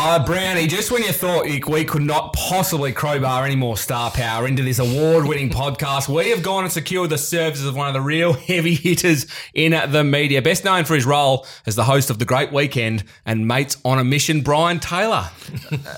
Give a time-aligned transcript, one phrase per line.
[0.00, 4.46] Uh, Brownie, just when you thought we could not possibly crowbar any more star power
[4.46, 7.94] into this award winning podcast, we have gone and secured the services of one of
[7.94, 10.40] the real heavy hitters in the media.
[10.40, 13.98] Best known for his role as the host of The Great Weekend and Mates on
[13.98, 15.22] a Mission, Brian Taylor.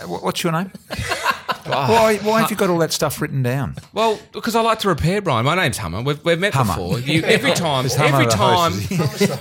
[0.07, 0.71] Wh- What's your name?
[1.71, 3.77] why, why have you got all that stuff written down?
[3.93, 5.45] Well, because I like to repair, Brian.
[5.45, 6.03] My name's Hummer.
[6.03, 6.75] We've, we've met Hummer.
[6.75, 7.01] before.
[7.01, 8.73] You, every time, every time,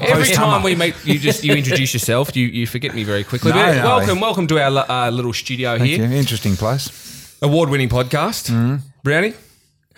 [0.01, 2.35] every time we meet, you just you introduce yourself.
[2.35, 3.51] You you forget me very quickly.
[3.51, 3.83] No, no.
[3.83, 6.07] welcome, welcome to our uh, little studio Thank here.
[6.07, 6.15] you.
[6.15, 7.37] Interesting place.
[7.41, 8.81] Award-winning podcast.
[9.03, 9.33] Brownie,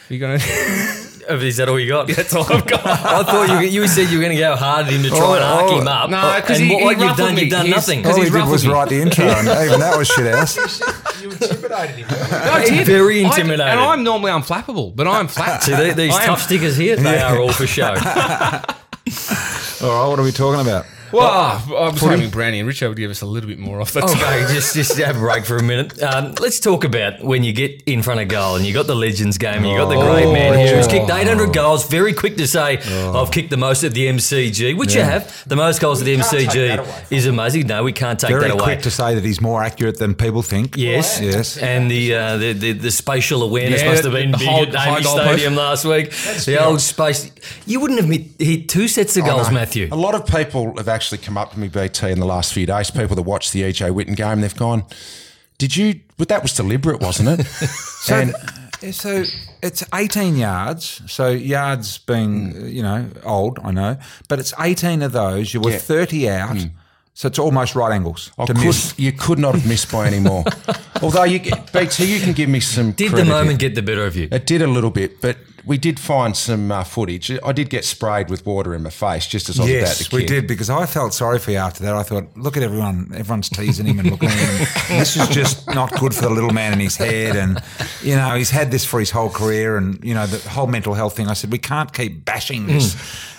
[0.10, 0.40] you gonna?
[1.32, 2.08] Oh, Is that all you got?
[2.08, 2.86] That's all I've got.
[2.86, 5.20] I thought you, you said you were going to go hard at him to try
[5.20, 6.10] oh, and arc Oh, him up.
[6.10, 7.42] no, 'cause and he- what, he you've done, me.
[7.44, 8.04] you've done He's- nothing.
[8.04, 8.74] 'cause All he he's did was ruffled me.
[8.74, 10.58] write the intro, and even that was shit ass.
[11.22, 12.08] You intimidated him.
[12.10, 12.88] I did.
[12.88, 13.62] Very I- intimidated.
[13.68, 15.62] and I'm normally unflappable, but I'm flat.
[15.64, 17.94] See, the- these I am- tough stickers here, they are all for show.
[19.84, 20.86] All right, what are we talking about?
[21.12, 23.92] Well, I was hoping Brownie and Richard would give us a little bit more off
[23.92, 24.12] the top.
[24.12, 26.02] Okay, just just have a break for a minute.
[26.02, 28.96] Um, let's talk about when you get in front of goal and you got the
[28.96, 31.88] Legends game and you got the great man here who's kicked 800 goals.
[31.88, 35.44] Very quick to say, I've kicked the most at the MCG, which you have.
[35.48, 37.68] The most goals at the can't take that MCG is amazing.
[37.68, 38.60] No, we can't take Very that away.
[38.66, 40.78] Very quick to say that he's more accurate than people think.
[40.78, 41.58] Yes, Yes.
[41.58, 44.62] and the, uh, the the the spatial awareness Yeah, must have been the big high-
[44.62, 46.12] at high Davey goal Stadium last week.
[46.46, 47.32] the old space.
[47.66, 49.90] You wouldn't have hit, hit two sets of goals, Matthew.
[49.92, 52.66] A lot of people have actually come up to me, BT, in the last few
[52.66, 52.92] days.
[52.92, 54.86] People that watched the EJ Whitten game, they've gone,
[55.58, 57.48] "Did you?" But that was deliberate, wasn't it?
[58.02, 59.24] So, and uh, so
[59.62, 61.04] it's 18 yards.
[61.06, 62.64] So yards being, mm.
[62.64, 65.54] uh, you know, old, I know, but it's 18 of those.
[65.54, 65.78] You were Yeah.
[65.78, 66.56] 30 out.
[66.58, 66.72] Mm.
[67.14, 68.98] So it's almost right angles I to could, miss.
[68.98, 70.44] you could not have missed by any more.
[71.04, 71.40] Although you,
[71.74, 72.94] BT, you can give me some.
[72.94, 73.70] Did the moment here.
[73.70, 74.28] get the better of you?
[74.32, 77.32] It did a little bit, but we did find some uh, footage.
[77.44, 80.10] I did get sprayed with water in my face just as I was about Yes,
[80.10, 81.94] to we did because I felt sorry for you after that.
[81.94, 84.68] I thought, look at everyone, everyone's teasing him and looking at him.
[85.02, 87.36] This is just not good for the little man in his head.
[87.36, 87.62] And,
[88.04, 90.94] you know, he's had this for his whole career and, you know, the whole mental
[90.94, 91.28] health thing.
[91.28, 92.96] I said, we can't keep bashing this.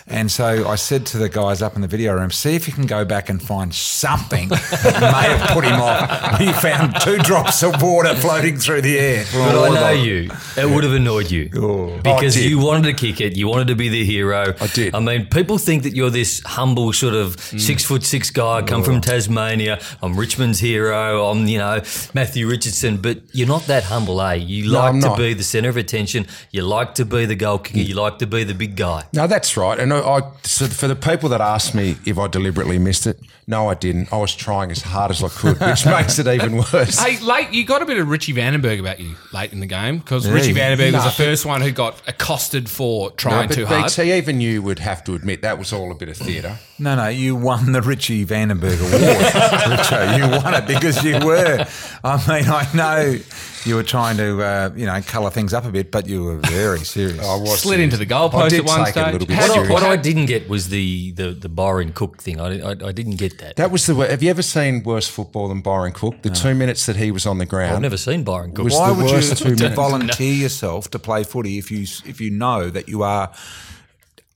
[0.06, 2.74] And so I said to the guys up in the video room, see if you
[2.74, 6.38] can go back and find something that may have put him off.
[6.38, 9.24] He found two drops of water floating through the air.
[9.32, 10.30] But I know you.
[10.56, 11.98] It would have annoyed you Oh.
[12.02, 13.36] because you wanted to kick it.
[13.36, 14.54] You wanted to be the hero.
[14.60, 14.94] I did.
[14.94, 17.60] I mean, people think that you're this humble sort of Mm.
[17.60, 18.58] six foot six guy.
[18.58, 19.78] I come from Tasmania.
[20.02, 21.26] I'm Richmond's hero.
[21.30, 21.80] I'm you know
[22.14, 22.96] Matthew Richardson.
[22.98, 24.34] But you're not that humble, eh?
[24.34, 25.18] You No, like I'm to not.
[25.18, 26.26] be the centre of attention.
[26.50, 27.78] You like to be the goal kicker.
[27.80, 29.04] You like to be the big guy.
[29.12, 29.78] No, that's right.
[29.78, 33.18] And I, I so for the people that asked me if I deliberately missed it,
[33.46, 34.12] no, I didn't.
[34.12, 36.98] I was trying as hard as I could, which makes it even worse.
[36.98, 39.98] Hey, late, you got a bit of Richie Vandenberg about you late in the game
[39.98, 40.74] because Richie Yeah.
[40.76, 43.84] Vandenberg was the first one who got accosted for No, trying but too hard.
[43.84, 46.58] BT, even you would have to admit that was all a bit of theatre.
[46.78, 49.02] No, no, you won the Richie Vandenberg Award,
[49.78, 50.16] Richo.
[50.18, 51.66] You won it because you were.
[52.04, 53.18] I mean, I know
[53.64, 56.36] you were trying to, uh, you know, colour things up a bit, but you were
[56.38, 57.20] very serious.
[57.26, 59.12] I was Slid into the goalpost did at one take it a stage.
[59.12, 61.92] little bit How do What, I, what I didn't get was the the, the Byron
[61.92, 62.40] Cook thing.
[62.40, 63.56] I, I, I didn't get that.
[63.56, 63.94] That was the.
[63.94, 66.22] wor- Have you ever seen worse football than Byron Cook?
[66.22, 67.74] The two minutes that he was on the ground.
[67.76, 68.64] I've never seen Byron Cook.
[68.64, 69.74] Was Why the would worst two you minutes.
[69.76, 73.32] volunteer yourself to play footy if you if you know that you are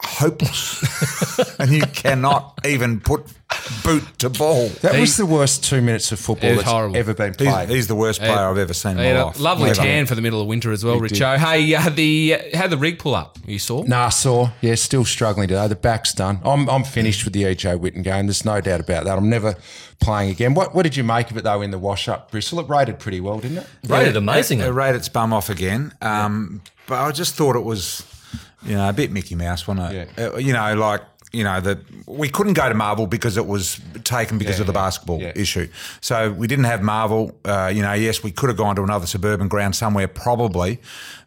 [0.03, 3.25] hopeless and you cannot even put
[3.85, 4.69] boot to ball?
[4.83, 6.97] That was the worst two minutes of football that's horrible.
[6.97, 7.69] ever been played.
[7.69, 9.39] he's the worst player I've ever seen in my life.
[9.41, 9.83] lovely Never.
[9.83, 11.37] tan for the middle of winter as well, Richo.
[11.37, 13.39] Hey, uh, the how the rig pull up?
[13.47, 13.83] You saw?
[13.85, 14.51] Nah, saw.
[14.61, 15.67] Yeah, still struggling today.
[15.69, 16.41] The back's done.
[16.45, 18.27] I'm, I'm finished with the EJ Whitten game.
[18.27, 19.17] There's no doubt about that.
[19.19, 19.55] I'm never
[20.01, 20.55] playing again.
[20.55, 22.61] What What did you make of it though in the wash up, Bristol?
[22.61, 23.67] It rated pretty well, didn't it?
[23.89, 24.61] Rated amazing.
[24.61, 25.93] It, it rated its bum off again.
[26.01, 28.05] Um, But I just thought it was,
[28.65, 30.09] you know, a bit Mickey Mouse, wasn't it?
[30.17, 30.27] Yeah.
[30.27, 31.03] Uh, you know, like,
[31.33, 34.67] you know, that we couldn't go to Marvel because it was taken because Yeah, of
[34.67, 35.33] the yeah, basketball yeah.
[35.35, 35.69] issue.
[36.01, 37.37] So we didn't have Marvel.
[37.45, 40.81] Uh, you know, yes, we could have gone to another suburban ground somewhere, probably.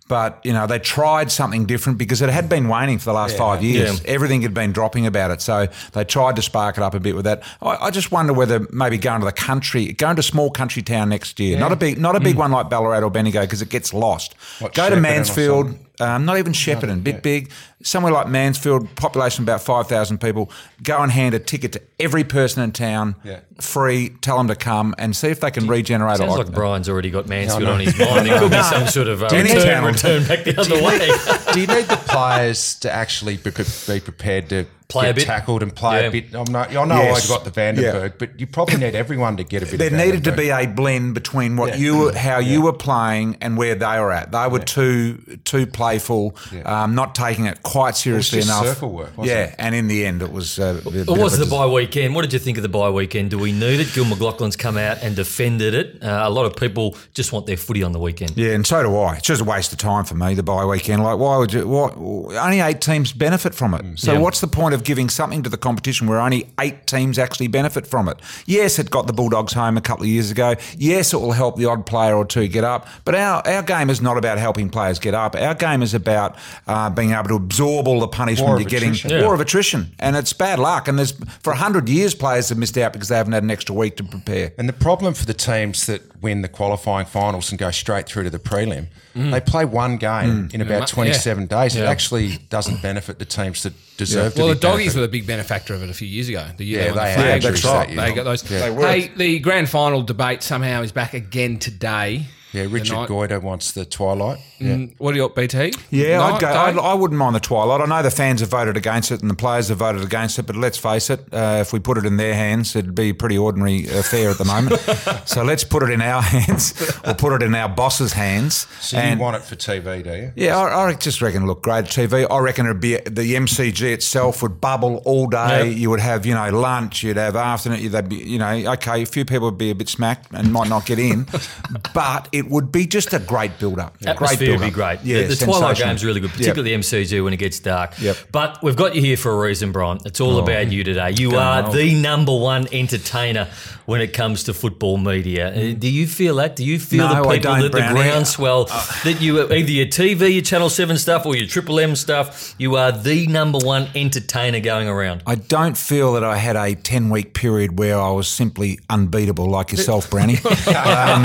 [0.08, 3.38] But, you know, they tried something different because it had been waning for the last
[3.38, 4.02] five years.
[4.02, 4.12] Yeah.
[4.12, 5.40] Everything had been dropping about it.
[5.40, 7.44] So they tried to spark it up a bit with that.
[7.62, 10.82] I, I just wonder whether maybe going to the country, going to a small country
[10.82, 13.62] town next year, not a big, not a big one like Ballarat or Bendigo because
[13.62, 14.34] it gets lost.
[14.58, 15.76] What, Go to Shepparton Mansfield?
[16.00, 17.52] Um, not even Shepparton, bit big,
[17.84, 20.52] somewhere like Mansfield, population about 5,000 people.
[20.84, 23.40] Go and hand a ticket to every person in town, Yeah.
[23.60, 26.38] free, tell them to come and see if they can regenerate Sounds it.
[26.38, 27.74] like Brian's already got Mansfield No, no.
[27.74, 28.28] on his mind.
[28.28, 31.54] It could be some sort of uh, Danny return, return back the other way.
[31.54, 35.26] Do you need the players to actually be, be prepared to Play a bit.
[35.26, 36.08] tackled and play Yeah.
[36.08, 36.34] a bit.
[36.34, 37.30] I'm not, I know Yes.
[37.30, 39.78] I got the Vandenberg, but you probably need everyone to get a bit.
[39.78, 43.38] There of needed to be a blend between what you were, how you were playing
[43.40, 44.32] and where they were at.
[44.32, 48.66] They were too too playful, um, not taking it quite seriously just enough.
[48.66, 49.56] circle work, wasn't yeah, it?
[49.60, 50.58] and in the end, it was.
[50.58, 52.16] Uh, a bit It was a the dis- bye weekend.
[52.16, 53.30] What did you think of the bye weekend?
[53.30, 53.94] Do we need it?
[53.94, 56.02] Gill McLachlan's come out and defended it.
[56.04, 58.32] Uh, a lot of people just want their footy on the weekend.
[58.36, 59.18] Yeah, and so do I.
[59.18, 60.34] It's just a waste of time for me.
[60.34, 61.68] The bye weekend, like, why would you?
[61.68, 61.96] What?
[61.96, 63.86] Only eight teams benefit from it.
[64.00, 64.18] So, Yeah.
[64.18, 67.88] what's the point of giving something to the competition where only eight teams actually benefit
[67.88, 68.18] from it?
[68.46, 70.56] Yes, it got the Bulldogs home a couple of years ago.
[70.78, 72.88] Yes, it will help the odd player or two get up.
[73.06, 75.36] But our our game is not about helping players get up.
[75.36, 76.38] Our game is about
[76.68, 78.90] uh, being able to absorb all the punishment you're getting.
[78.90, 79.12] attrition.
[79.12, 79.24] Yeah.
[79.24, 80.88] War of attrition, and it's bad luck.
[80.88, 83.76] And there's for hundred years, players have missed out because they haven't had an extra
[83.76, 84.54] week to prepare.
[84.58, 88.24] And the problem for the teams that win the qualifying finals and go straight through
[88.24, 89.32] to the prelim, Mm.
[89.32, 91.76] they play one game in about 27 days.
[91.76, 91.90] It Yeah.
[91.90, 94.96] actually doesn't benefit the teams that deserve to Well, be the doggies benefited.
[94.98, 96.46] were the big benefactor of it a few years ago.
[96.58, 97.36] The year Yeah, they, won they the had flag.
[97.36, 98.42] injuries that They got those.
[98.44, 102.26] They hey, the grand final debate somehow is back again today.
[102.52, 104.40] Yeah, Richard night- Goyder wants the twilight.
[104.58, 104.74] Yeah.
[104.74, 105.72] Mm, What do you got, BT?
[105.92, 107.80] Yeah, Night, I'd go, I'd, I would not mind the twilight.
[107.80, 110.44] I know the fans have voted against it and the players have voted against it,
[110.48, 113.14] but let's face it, uh, if we put it in their hands, it'd be a
[113.14, 114.80] pretty ordinary affair at the moment.
[115.28, 116.74] so let's put it in our hands
[117.06, 118.68] or put it in our boss's hands.
[118.82, 120.34] So and you want it for TV, do you?
[120.36, 122.26] yeah, I, I just reckon it look great at TV.
[122.30, 125.68] I reckon it'd be the MCG itself would bubble all day.
[125.70, 125.78] Yep.
[125.78, 127.04] You would have you know lunch.
[127.04, 127.80] You'd have afternoon.
[127.80, 129.04] You'd be you know okay.
[129.04, 131.28] A few people would be a bit smacked and might not get in,
[131.94, 133.98] but it would be just a great build up.
[134.00, 135.02] Great Atmosphere would build be great.
[135.04, 138.00] Yeah, the, the Twilight game's really good, particularly the MCG when it gets dark.
[138.00, 138.18] Yep.
[138.32, 140.00] But we've got you here for a reason, Brian.
[140.06, 141.12] It's all about you today.
[141.18, 141.72] You are well.
[141.74, 143.50] the number one entertainer
[143.86, 145.50] when it comes to football media.
[145.50, 146.56] Uh, Do you feel that?
[146.56, 148.66] Do you feel No, the people that the groundswell
[149.04, 152.56] that you either your TV, your Channel Seven stuff, or your Triple M stuff?
[152.58, 155.24] You are the number one entertainer going around.
[155.26, 159.50] I don't feel that I had a 10 week period where I was simply unbeatable
[159.50, 160.38] like yourself, Brownie.
[160.46, 160.46] um,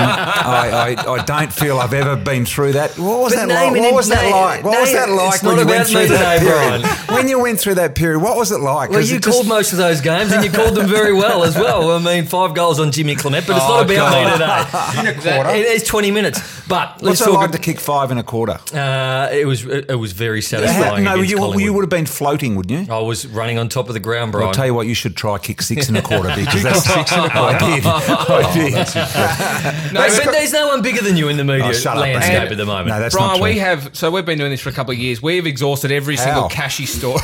[0.00, 2.98] I, I, I don't feel I've ever been through that.
[2.98, 3.80] What was But that like?
[3.80, 4.64] What was that like?
[4.64, 6.86] What was that like when you went through that period?
[7.14, 8.90] When you went through that period, what was it like?
[8.90, 11.12] Well, 'Cause you it just- called most of those games, and you called them very
[11.12, 11.90] well as well.
[11.92, 15.04] I mean, five goals on Jimmy Clement, but it's Oh, not about God.
[15.04, 15.12] me today.
[15.12, 15.50] In a quarter.
[15.50, 17.34] It is twenty minutes, but let's What's it talk.
[17.40, 18.58] like to kick five and a quarter?
[18.72, 21.04] uh, it was it was very How- satisfying.
[21.04, 22.92] no, you, you would have been floating, wouldn't you?
[22.94, 24.48] I was running on top of the ground, Brian.
[24.48, 27.12] I'll tell you what, you should try kick six and a quarter because that's six
[27.12, 27.56] and a quarter.
[27.60, 27.86] I did.
[27.86, 28.72] I did.
[29.94, 32.32] no, but there's no one bigger than you in the media Oh, shut up, landscape
[32.32, 32.52] Brandon.
[32.52, 32.88] at the moment.
[32.88, 33.44] No, that's Brian, not true.
[33.44, 35.22] we have so we've been doing this for a couple of years.
[35.22, 37.20] We've exhausted every single cashy story,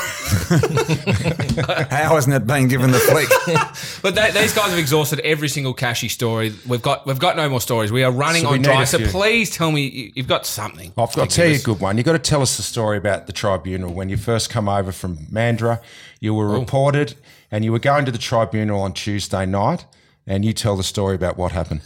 [1.91, 3.29] How hasn't it been given the flick?
[4.03, 6.53] but they, these guys have exhausted every single cashy story.
[6.67, 7.93] We've got we've got no more stories.
[7.93, 8.85] We are running So on dry.
[8.85, 9.07] So few.
[9.41, 10.93] Please tell me you- you've got something.
[10.99, 11.97] I've got to to tell you a good one.
[11.97, 13.91] You've got to tell us the story about the tribunal.
[13.91, 15.81] When you first come over from Mandra,
[16.21, 16.61] you were oh.
[16.61, 17.15] reported
[17.51, 19.87] and you were going to the tribunal on Tuesday night,
[20.27, 21.81] and you tell the story about what happened.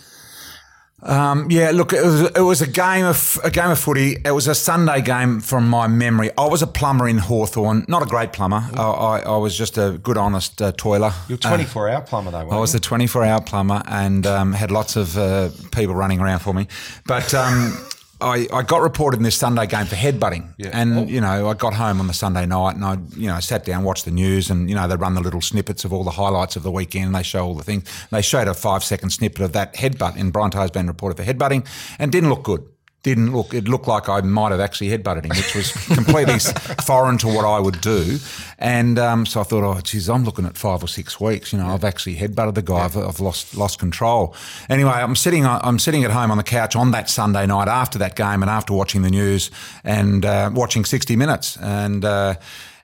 [1.04, 4.16] Um, yeah, look, it was it was a game of a game of footy.
[4.24, 6.30] It was a Sunday game from my memory.
[6.38, 8.62] I was a plumber in Hawthorn, not a great plumber.
[8.74, 11.12] I, I, I was just a good, honest uh, toiler.
[11.28, 12.78] You're a 24 hour plumber, though, weren't I was you?
[12.78, 16.68] a 24 hour plumber and um, had lots of uh, people running around for me.
[17.06, 17.76] But um,
[18.24, 20.54] I, I got reported in this Sunday game for headbutting.
[20.72, 21.04] And, oh.
[21.04, 23.84] you know, I got home on the Sunday night and I, you know, sat down,
[23.84, 26.56] watched the news and, you know, they run the little snippets of all the highlights
[26.56, 27.84] of the weekend and they show all the things.
[28.10, 31.30] They showed a five second snippet of that headbutt in Brian Taylor's been reported for
[31.30, 31.66] headbutting
[31.98, 32.66] and didn't look good.
[33.04, 33.54] Didn't look.
[33.54, 36.38] It looked like I might have actually headbutted him, which was completely
[36.84, 38.18] foreign to what I would do.
[38.58, 41.52] And um, so I thought, oh, geez, I'm looking at five or six weeks.
[41.52, 42.84] You know, I've actually headbutted the guy.
[42.84, 44.34] I've, I've lost lost control.
[44.68, 45.46] Anyway, I'm sitting.
[45.46, 48.50] I'm sitting at home on the couch on that Sunday night after that game and
[48.50, 49.50] after watching the news
[49.84, 52.04] and uh, watching 60 Minutes and.
[52.04, 52.34] Uh,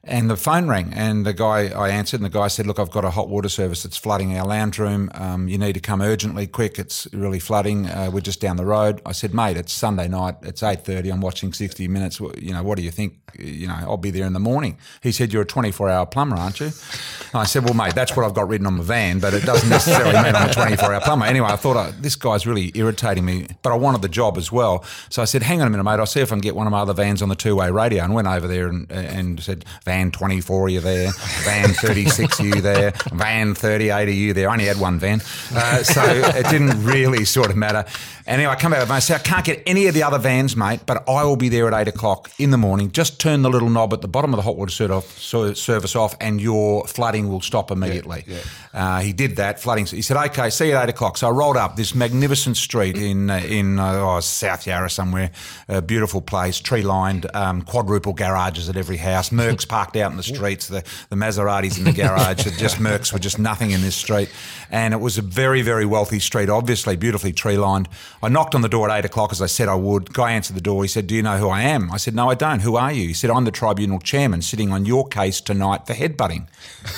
[0.03, 2.91] and the phone rang, and the guy I answered, and the guy said, "Look, I've
[2.91, 5.11] got a hot water service that's flooding our lounge room.
[5.13, 6.79] Um, you need to come urgently, quick.
[6.79, 7.87] It's really flooding.
[7.87, 10.37] Uh, we're just down the road." I said, "Mate, it's Sunday night.
[10.41, 11.11] It's eight thirty.
[11.11, 12.19] I'm watching sixty minutes.
[12.19, 13.19] You know, what do you think?
[13.39, 16.37] You know, I'll be there in the morning." He said, "You're a 24 hour plumber,
[16.37, 19.19] aren't you?" And I said, "Well, mate, that's what I've got written on my van,
[19.19, 22.17] but it doesn't necessarily mean I'm a 24 hour plumber." Anyway, I thought oh, this
[22.17, 24.83] guy's really irritating me, but I wanted the job as well.
[25.11, 26.01] So I said, "Hang on a minute, mate.
[26.01, 27.71] I'll see if I can get one of my other vans on the two way
[27.71, 31.11] radio." And went over there and, and said, "Van 24, are you there?
[31.45, 32.93] Van 36, are you there?
[33.13, 35.21] Van 38, are you there?" I only had one van,
[35.55, 37.85] uh, so it didn't really sort of matter.
[38.27, 40.55] Anyway, I come out of I said, I can't get any of the other vans,
[40.55, 42.93] mate, but I will be there at eight o'clock in the morning.
[42.93, 45.57] Just turn the little knob at the bottom of the hot water ser- off, ser-
[45.57, 48.25] service off, and your flooding will stop immediately.
[48.73, 49.59] Uh, he did that.
[49.59, 49.87] Flooding.
[49.87, 52.97] He said, "Okay, see you at eight o'clock." So I rolled up this magnificent street
[52.97, 55.33] in uh, in uh, oh, South Yarra somewhere,
[55.69, 60.17] a beautiful place, tree lined, um, quadruple garages at every house, Merck's parked out in
[60.19, 60.69] the streets.
[60.69, 62.45] The, the Maseratis in the garage.
[62.45, 64.29] the just Mercs were just nothing in this street.
[64.71, 67.89] And it was a very, very wealthy street, obviously beautifully tree lined.
[68.23, 70.13] I knocked on the door at eight o'clock as I said I would.
[70.13, 70.83] Guy answered the door.
[70.83, 71.91] He said, Do you know who I am?
[71.91, 72.61] I said, No, I don't.
[72.61, 73.09] Who are you?
[73.09, 76.47] He said, I'm the tribunal chairman sitting on your case tonight for headbutting.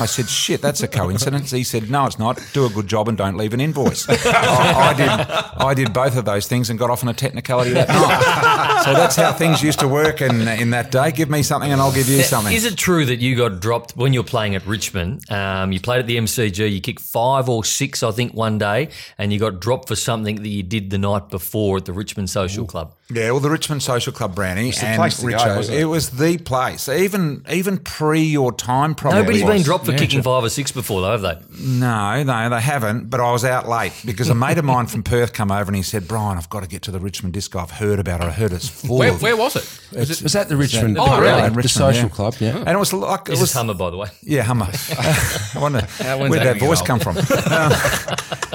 [0.00, 1.52] I said, Shit, that's a coincidence.
[1.52, 2.44] He said, No, it's not.
[2.52, 4.06] Do a good job and don't leave an invoice.
[4.08, 7.70] I, I did I did both of those things and got off on a technicality
[7.74, 8.82] that night.
[8.84, 11.12] so that's how things used to work in, in that day.
[11.12, 12.52] Give me something and I'll give you something.
[12.52, 15.31] Is it true that you got dropped when you were playing at Richmond?
[15.31, 18.88] Um, you played at the MCG, you kicked five or six, I think, one day,
[19.19, 22.31] and you got dropped for something that you did the night before at the Richmond
[22.31, 22.95] Social Club.
[23.14, 25.83] Yeah, well, the Richmond Social Club, Brownie, the and place to go, wasn't it?
[25.83, 26.88] it was the place.
[26.88, 29.21] Even even pre your time, probably.
[29.21, 31.38] Nobody's been dropped for kicking five or six before, though, have they?
[31.61, 33.11] No, no, they haven't.
[33.11, 35.76] But I was out late because a mate of mine from Perth come over and
[35.76, 37.59] he said, "Brian, I've got to get to the Richmond Disco.
[37.59, 38.25] I've heard about it.
[38.25, 39.99] I heard it's full." Where, of where was it?
[39.99, 40.97] Was it Was that the Richmond?
[40.99, 41.50] Oh, really?
[41.50, 42.09] The social yeah.
[42.09, 42.62] club, yeah.
[42.66, 44.09] And it was like it was is Hummer, by the way.
[44.23, 44.66] Yeah, Hummer.
[44.99, 47.16] I wonder where'd that that voice come from.
[47.19, 47.73] Um,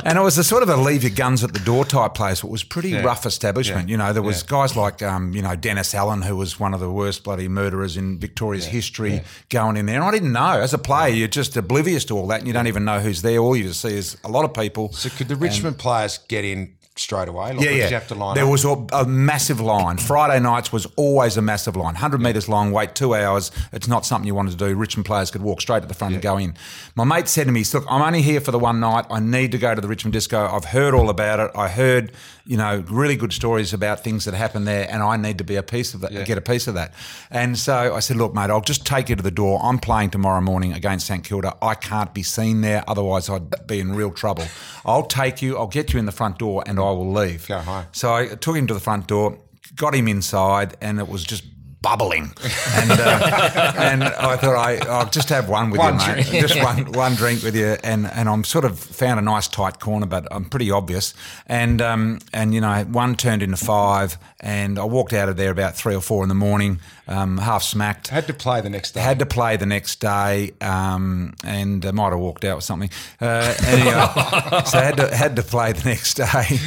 [0.06, 2.44] and it was a sort of a leave your guns at the door type place.
[2.44, 3.88] It was pretty rough establishment.
[3.90, 3.92] Yeah.
[3.94, 4.48] You know, there was Yeah.
[4.50, 7.98] guys like, um, you know, Dennis Allen, who was one of the worst bloody murderers
[7.98, 9.96] in Victoria's history, going in there.
[9.98, 10.60] And I didn't know.
[10.62, 13.22] As a player, you're just oblivious to all that, and you don't even know who's
[13.22, 13.40] there.
[13.40, 14.94] All you see is a lot of people.
[14.94, 17.54] So could the Richmond players get in straight away?
[17.54, 17.88] Like, Yeah, yeah.
[17.88, 18.52] you have to line there up?
[18.52, 19.98] was a, a massive line.
[19.98, 21.94] Friday nights was always a massive line.
[21.94, 23.52] 100 metres long, wait two hours.
[23.72, 24.76] It's not something you wanted to do.
[24.76, 26.56] Richmond players could walk straight to the front and go in.
[26.96, 29.06] My mate said to me, look, I'm only here for the one night.
[29.10, 30.48] I need to go to the Richmond Disco.
[30.48, 31.52] I've heard all about it.
[31.56, 32.12] I heard,
[32.46, 35.56] you know, really good stories about things that happened there and I need to be
[35.56, 36.94] a piece of that, get a piece of that.
[37.32, 39.60] And so I said, look, mate, I'll just take you to the door.
[39.64, 41.56] I'm playing tomorrow morning against St Kilda.
[41.62, 42.84] I can't be seen there.
[42.88, 44.46] Otherwise, I'd be in real trouble.
[44.86, 45.58] I'll take you.
[45.58, 47.48] I'll get you in the front door and I will leave.
[47.48, 47.86] Go home.
[47.92, 49.38] So I took him to the front door,
[49.76, 51.44] got him inside, and it was just
[51.88, 52.32] bubbling.
[52.78, 56.26] And uh, and I thought I, I'll just have one with One you, mate.
[56.28, 56.48] drink.
[56.48, 57.76] Just one one drink with you.
[57.84, 61.14] And and I'm sort of found a nice tight corner, but I'm pretty obvious.
[61.48, 65.50] And um and you know one turned into five, and I walked out of there
[65.52, 68.10] about three or four in the morning, um, half smacked.
[68.10, 69.00] Had to play the next day.
[69.02, 72.90] Had to play the next day, um, and I might have walked out or something.
[73.20, 73.92] Uh, anyway,
[74.66, 76.60] so had to had to play the next day,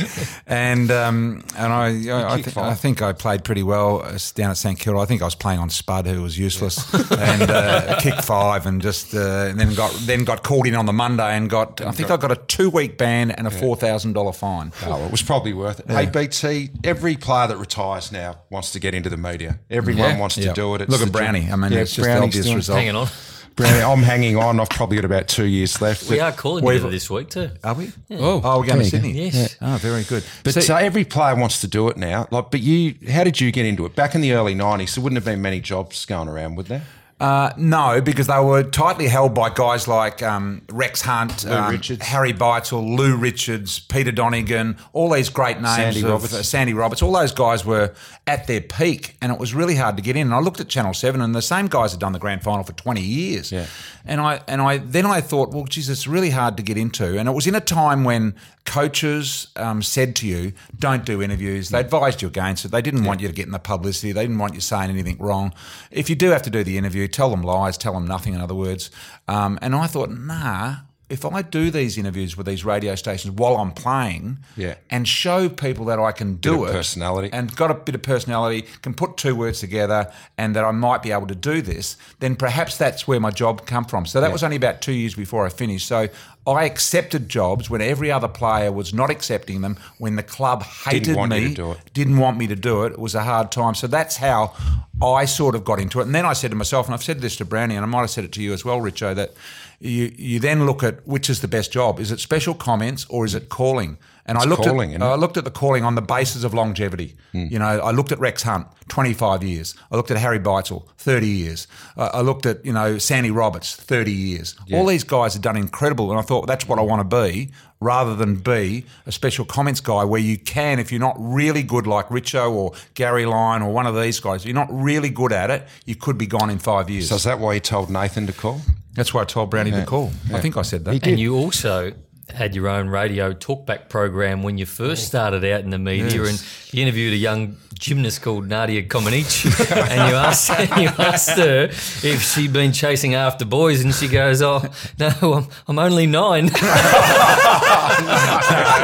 [0.46, 4.50] and um, and I I, I, th- I think I played pretty well uh, down
[4.50, 4.98] at St Kilda.
[5.10, 8.80] I think I was playing on Spud, who was useless, and uh, kicked five, and
[8.80, 11.90] just uh, and then got then got called in on the Monday and got I
[11.90, 14.72] think I got a two week ban and a four thousand dollar fine.
[14.84, 15.90] Oh, well, it was probably worth it.
[15.90, 19.58] Hey, BT, every player that retires now wants to get into the media.
[19.68, 20.20] Everyone Yeah.
[20.20, 20.82] wants to do it.
[20.82, 21.50] It's Look at Brownie.
[21.50, 22.78] I mean, Yeah, it's just the Brownie's obvious result.
[22.78, 23.08] Hanging on.
[23.56, 24.58] Brownie, I'm hanging on.
[24.60, 26.08] I've probably got about two years left.
[26.08, 27.50] We are calling We've- together this week, too.
[27.62, 27.90] Are we?
[28.12, 28.40] Oh.
[28.42, 28.88] oh, we're going to There you go.
[28.88, 29.12] Sydney.
[29.12, 29.56] Yes.
[29.60, 30.24] Oh, very good.
[30.44, 32.26] But See- so uh, every player wants to do it now.
[32.30, 33.94] Like, but you, how did you get into it?
[33.94, 36.82] Back in the early '90s, there wouldn't have been many jobs going around, would there?
[37.20, 42.32] Uh, no, because they were tightly held by guys like um, Rex Hunt, um, Harry
[42.32, 45.76] Beitzel, Lou Richards, Peter Donegan, all these great names.
[45.76, 46.32] Sandy of, Roberts.
[46.32, 47.02] uh, Sandy Roberts.
[47.02, 47.92] All those guys were
[48.26, 50.28] at their peak, and it was really hard to get in.
[50.28, 52.64] And I looked at Channel Seven, and the same guys had done the grand final
[52.64, 53.52] for twenty years.
[53.52, 53.66] Yeah.
[54.06, 57.18] And I and I then I thought, well, geez, it's really hard to get into.
[57.18, 58.34] And it was in a time when
[58.64, 61.70] coaches um, said to you, don't do interviews.
[61.70, 62.70] They advised you against it.
[62.70, 64.12] They didn't want you to get in the publicity.
[64.12, 65.52] They didn't want you saying anything wrong.
[65.90, 68.40] If you do have to do the interview, tell them lies, tell them nothing, in
[68.40, 68.90] other words.
[69.28, 70.76] Um, and I thought, nah,
[71.10, 74.76] if I do these interviews with these radio stations while I'm playing Yeah.
[74.90, 77.28] and show people that I can do it, personality.
[77.32, 81.02] and got a bit of personality, can put two words together, and that I might
[81.02, 84.06] be able to do this, then perhaps that's where my job come from.
[84.06, 85.86] So that was only about two years before I finished.
[85.86, 86.08] So
[86.46, 91.08] I accepted jobs when every other player was not accepting them, when the club hated
[91.16, 91.78] you me, to do it.
[91.92, 92.92] didn't want me to do it.
[92.92, 93.74] It was a hard time.
[93.74, 94.54] So that's how
[95.02, 96.04] I sort of got into it.
[96.06, 98.00] And then I said to myself, and I've said this to Brownie, and I might
[98.00, 99.34] have said it to you as well, Richo, that
[99.80, 101.98] you you then look at which is the best job.
[101.98, 103.98] Is it special comments or is it calling?
[104.26, 105.02] And I looked calling, at?
[105.02, 107.16] I looked at the calling on the basis of longevity.
[107.32, 107.46] Hmm.
[107.50, 109.74] You know, I looked at Rex Hunt, 25 years.
[109.90, 111.66] I looked at Harry Beitzel, 30 years.
[111.96, 114.54] I I looked at, you know, Sandy Roberts, 30 years.
[114.72, 116.10] All these guys have done incredible.
[116.10, 119.80] And I thought that's what I want to be rather than be a special comments
[119.80, 123.72] guy where you can, if you're not really good like Richo or Gary Lyon or
[123.72, 126.50] one of these guys, if you're not really good at it, you could be gone
[126.50, 127.08] in five years.
[127.08, 128.60] So is that why you told Nathan to call?
[128.94, 130.10] That's why I told Brownie to call.
[130.32, 131.06] I think I said that.
[131.06, 131.92] And you also
[132.34, 136.42] had your own radio talkback program when you first started out in the media, and
[136.72, 139.46] you interviewed a young gymnast called Nadia Comaneci,
[139.90, 144.42] and you asked you asked her if she'd been chasing after boys, and she goes,
[144.42, 144.62] "Oh
[144.98, 146.46] no, I'm, I'm only nine.
[146.52, 146.62] it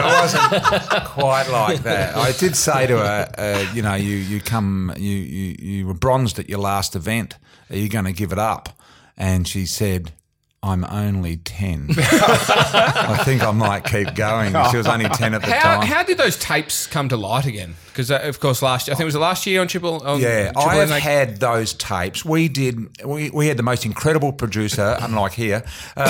[0.04, 2.16] wasn't quite like that.
[2.16, 5.94] I did say to her, uh, you know, you you come, you you you were
[5.94, 7.36] bronzed at your last event.
[7.70, 8.68] Are you going to give it up?
[9.16, 10.12] And she said.
[10.62, 11.90] I'm only 10.
[11.96, 14.52] I think I might keep going.
[14.72, 15.86] She was only 10 at the How, time.
[15.86, 17.76] how did those tapes come to light again?
[17.96, 20.02] Because uh, of course last year, I think it was the last year on Triple.
[20.06, 22.26] On Yeah, Triple I M, have they- had those tapes.
[22.26, 23.02] We did.
[23.06, 25.64] We, we had the most incredible producer, unlike here,
[25.96, 26.04] um,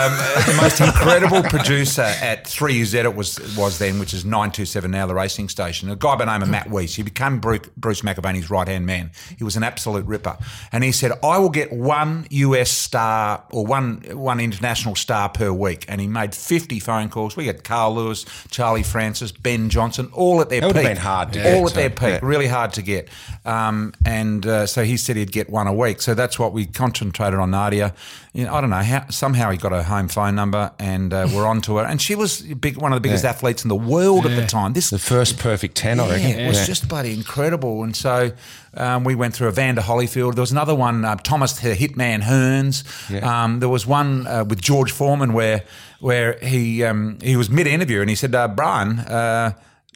[0.47, 5.15] the most incredible producer at 3UZ it was was then, which is 927 now, the
[5.15, 5.89] racing station.
[5.89, 6.97] A guy by the name of Matt Weiss.
[6.97, 9.13] He became Bruce, Bruce McAvaney's right hand man.
[9.39, 10.37] He was an absolute ripper,
[10.73, 15.53] and he said, "I will get one US star or one one international star per
[15.53, 17.37] week." And he made 50 phone calls.
[17.37, 20.85] We had Carl Lewis, Charlie Francis, Ben Johnson, all at their That would peak.
[20.87, 21.76] have been hard to all get at to.
[21.77, 22.01] Their peak.
[22.09, 22.19] Yeah.
[22.23, 23.09] Really hard to get.
[23.45, 26.01] Um, and uh, so he said he'd get one a week.
[26.03, 27.95] So that's what we concentrated on Nadia.
[28.33, 29.07] You know, I don't know how.
[29.09, 31.85] Somehow he got her home phone number, and uh, we're on to her.
[31.85, 33.31] And she was big, one of the biggest Yeah.
[33.31, 34.73] athletes in the world at the time.
[34.75, 36.29] This The first perfect 10, I reckon.
[36.31, 37.83] yeah, it was just bloody incredible.
[37.83, 38.33] And so
[38.75, 40.35] um, we went through a Evander Holyfield.
[40.35, 42.85] There was another one, uh, Thomas the Hitman Hearns.
[43.11, 43.45] Yeah.
[43.45, 45.63] Um, there was one uh, with George Foreman where
[46.01, 48.99] where he um, he was mid interview and he said, uh, Brian.
[48.99, 49.53] Uh,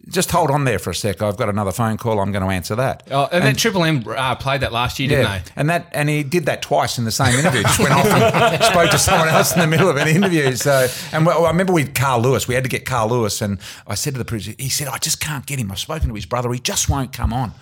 [0.08, 1.22] just hold on there for a sec.
[1.22, 2.20] I've got another phone call.
[2.20, 3.04] I'm going to answer that.
[3.10, 5.50] Oh, and, then Triple M uh, played that last year, didn't Yeah, they?
[5.56, 7.62] and that and he did that twice in the same interview.
[7.62, 10.54] Just went off and spoke to someone else in the middle of an interview.
[10.56, 13.58] So, and well, I remember with Carl Lewis, we had to get Carl Lewis, and
[13.86, 15.70] I said to the producer, he said, "I just can't get him.
[15.70, 16.52] I've spoken to his brother.
[16.52, 17.52] He just won't come on."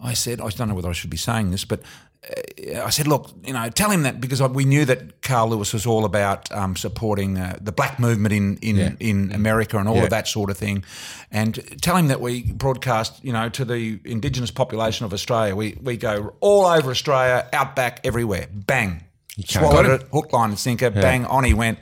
[0.00, 1.80] I said, "I don't know whether I should be saying this, but."
[2.24, 5.72] Uh, I said, look, you know, tell him that because we knew that Carl Lewis
[5.72, 8.92] was all about um, supporting uh, the black movement in in, Yeah.
[9.00, 10.04] in America and all Yeah.
[10.04, 10.84] of that sort of thing,
[11.30, 15.54] and tell him that we broadcast, you know, to the Indigenous population of Australia.
[15.54, 18.46] We we go all over Australia, out back, everywhere.
[18.52, 19.04] Bang,
[19.44, 20.90] swallowed it, hook, line, and sinker.
[20.90, 21.78] Bang, on he went,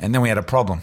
[0.00, 0.82] and then we had a problem.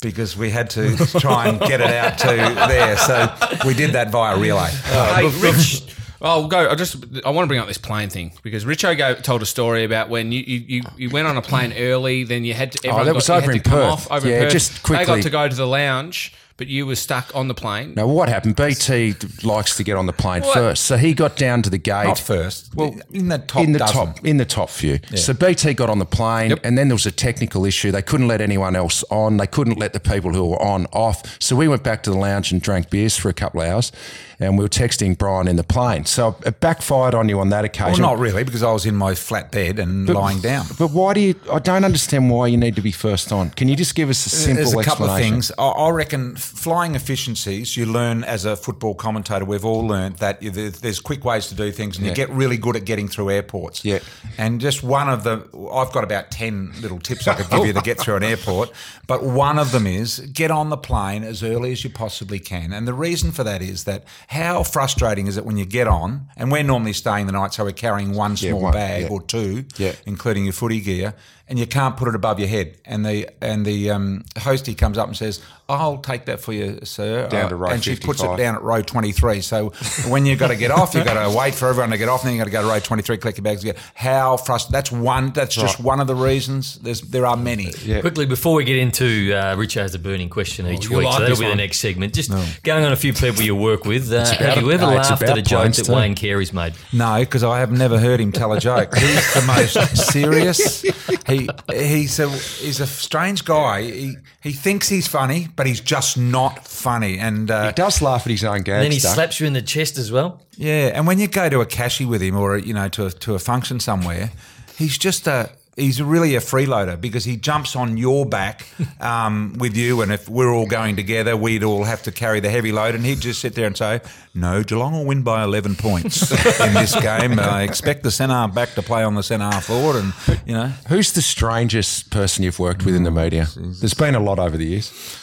[0.00, 2.26] Because we had to try and get it out to
[2.68, 3.34] there, so
[3.66, 4.68] we did that via relay.
[4.70, 5.82] Hey, Rich.
[6.26, 6.68] Oh, we'll go.
[6.70, 9.46] I just I want to bring up this plane thing because Richo go, told a
[9.46, 12.72] story about when you, you, you, you went on a plane early, then you had
[12.72, 12.88] to.
[12.88, 13.92] Oh, everyone that got- was you over to in come Perth.
[13.92, 14.52] Off, over in Yeah, Perth.
[14.52, 17.92] just They got to go to the lounge, but you were stuck on the plane.
[17.94, 18.56] Now, what happened?
[18.56, 20.54] BT likes to get on the plane What?
[20.54, 22.04] first, so he got down to the gate.
[22.04, 23.94] Not first, well, in the top in the dozen.
[24.14, 25.00] top in the top few.
[25.16, 27.90] So BT got on the plane, and then there was a technical issue.
[27.90, 29.36] They couldn't let anyone else on.
[29.36, 31.36] They couldn't let the people who were on off.
[31.38, 33.92] So we went back to the lounge and drank beers for a couple of hours,
[34.38, 36.04] and we were texting Brian in the plane.
[36.04, 38.02] So it backfired on you on that occasion.
[38.02, 40.66] Well, not really, because I was in my flat bed and lying down.
[40.78, 41.34] But why do you?
[41.52, 43.50] I don't understand why you need to be first on.
[43.50, 45.52] Can you just give us a simple There's a couple of things.
[45.58, 51.00] I, reckon flying efficiencies, you learn as a football commentator, we've all learned that there's
[51.00, 53.84] quick ways to do things and you get really good at getting through airports.
[53.84, 54.00] Yeah.
[54.38, 57.72] And just one of the, I've got about 10 little tips I could give you
[57.72, 58.72] to get through an airport,
[59.06, 62.72] but one of them is get on the plane as early as you possibly can.
[62.72, 66.28] And the reason for that is that how frustrating is it when you get on,
[66.36, 69.08] and we're normally staying the night, so we're carrying one Yeah, small one, bag yeah.
[69.08, 69.92] or two, Yeah.
[70.06, 71.14] including your footy gear,
[71.46, 72.76] and you can't put it above your head.
[72.84, 76.80] And the and the um, hostie comes up and says, "I'll take that for you,
[76.84, 79.40] sir." Down to row and she puts it down at row twenty three.
[79.40, 79.68] So
[80.08, 82.22] when you've got to get off, you've got to wait for everyone to get off,
[82.22, 83.76] and then you've got to go to row twenty three, collect your bags again.
[83.94, 84.72] How frustrating!
[84.72, 85.32] That's one.
[85.32, 86.78] That's just one of the reasons.
[86.78, 87.72] There's there are many.
[87.84, 88.00] Yeah.
[88.00, 91.14] Quickly, before we get into uh, Rich has a burning question each you'll week, like
[91.14, 92.14] so that'll this be the next segment.
[92.14, 92.30] Just
[92.62, 94.10] going on a few people you work with.
[94.10, 95.92] Uh, have you ever uh, laughed at a joke that too.
[95.92, 96.74] Wayne Carey's made?
[96.92, 98.94] No, because I have never heard him tell a joke.
[98.96, 100.82] He's the most serious.
[101.26, 101.33] He
[101.72, 103.82] he's a he's a strange guy.
[103.82, 107.18] He he thinks he's funny, but he's just not funny.
[107.18, 108.84] And uh, He does laugh at his own gags.
[108.84, 109.14] Then he Doug.
[109.14, 110.40] slaps you in the chest as well.
[110.56, 113.10] Yeah, and when you go to a cashy with him, or you know, to a,
[113.10, 114.30] to a function somewhere,
[114.76, 118.66] he's just a he's really a freeloader because he jumps on your back
[119.00, 122.50] um, with you, and if we're all going together, we'd all have to carry the
[122.50, 124.00] heavy load, and he'd just sit there and say,
[124.34, 127.38] "No, Geelong will win by eleven points in this game.
[127.38, 130.12] I expect the centre back to play on the centre forward, and
[130.46, 133.48] you know." Who's the strangest person you've worked with in the media?
[133.56, 135.20] There's been a lot over the years.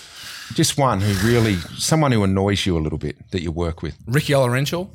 [0.54, 3.98] Just one who really, someone who annoys you a little bit that you work with.
[4.06, 4.90] Ricky Olarenshaw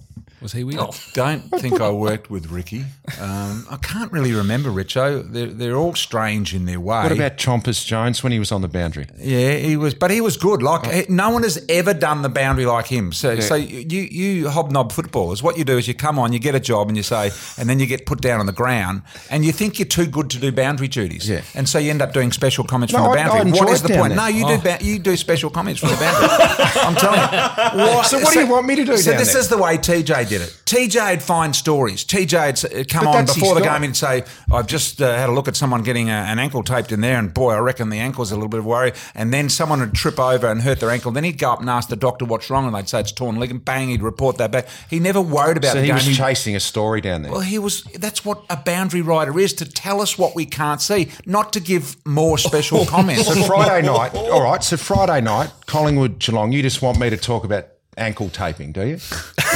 [0.47, 0.79] Was he weird?
[0.81, 0.95] Oh.
[1.13, 2.85] Don't think I worked with Ricky.
[3.21, 5.29] Um, I can't really remember Richo.
[5.29, 7.03] They're, they're all strange in their way.
[7.03, 9.09] What about Chompers Jones when he was on the boundary?
[9.19, 10.63] Yeah, he was, but he was good.
[10.63, 13.11] Like eh, no one has ever done the boundary like him.
[13.11, 16.55] So, so you you hobnob footballers, what you do is you come on, you get
[16.55, 19.45] a job, and you say, and then you get put down on the ground, and
[19.45, 21.29] you think you're too good to do boundary duties.
[21.29, 21.43] Yeah.
[21.57, 23.51] and so you end up doing special comments No, from the I- I boundary.
[23.51, 24.15] what enjoyed is the point?
[24.15, 24.17] there.
[24.23, 26.29] No, you do ba- you do special comments from the boundary.
[26.87, 27.85] I'm telling you.
[27.85, 29.41] What- So what do you want me to do So down this there?
[29.41, 30.61] is the way TJ did it.
[30.67, 32.05] TJ'd find stories.
[32.05, 35.33] TJ'd uh, come But on before the game and say, I've just uh, had a
[35.33, 37.99] look at someone getting a, an ankle taped in there, and boy, I reckon the
[37.99, 38.93] ankle's a little bit of worry.
[39.15, 41.13] And then someone would trip over and hurt their ankle.
[41.13, 43.37] Then he'd go up and ask the doctor what's wrong, and they'd say it's torn
[43.39, 43.65] ligament.
[43.65, 44.67] Bang, he'd report that back.
[44.91, 45.95] He never worried about So the he game.
[45.95, 47.33] was chasing a story down there.
[47.33, 47.83] well, he was.
[47.95, 51.61] That's what a boundary rider is to tell us what we can't see, not to
[51.61, 53.27] give more special comments.
[53.27, 54.63] So Friday night, all right.
[54.63, 56.53] So Friday night, Collingwood Geelong.
[56.53, 57.67] You just want me to talk about
[57.97, 58.95] ankle taping, do you?
[58.95, 59.11] Is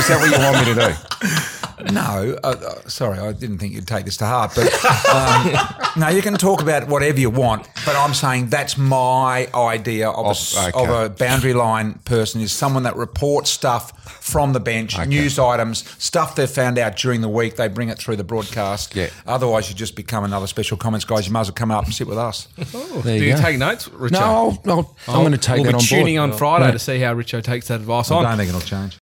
[0.09, 1.57] that what you want me to do?
[1.93, 4.53] No, uh, uh, sorry, I didn't think you'd take this to heart.
[4.55, 4.73] But
[5.09, 5.53] um,
[6.01, 7.69] no, you can talk about whatever you want.
[7.87, 11.05] But I'm saying that's my idea of, a s Of- of, okay.
[11.07, 16.35] a boundary line person is someone that reports stuff from the bench, news items, stuff
[16.37, 17.57] they've found out during the week.
[17.57, 18.95] They bring it through the broadcast.
[18.95, 19.09] Yeah.
[19.27, 21.27] Otherwise, you just become another special comments guys.
[21.27, 22.47] You might as well come up and sit with us.
[22.57, 23.41] There Do you go.
[23.41, 24.13] take notes, Richo?
[24.13, 24.63] No, I'll,
[25.09, 26.31] I'll, I'm going to take we'll that be on tuning board.
[26.33, 26.71] on Friday Yeah.
[26.73, 28.25] to see how Richo takes that advice I on.
[28.25, 28.99] don't think it'll change.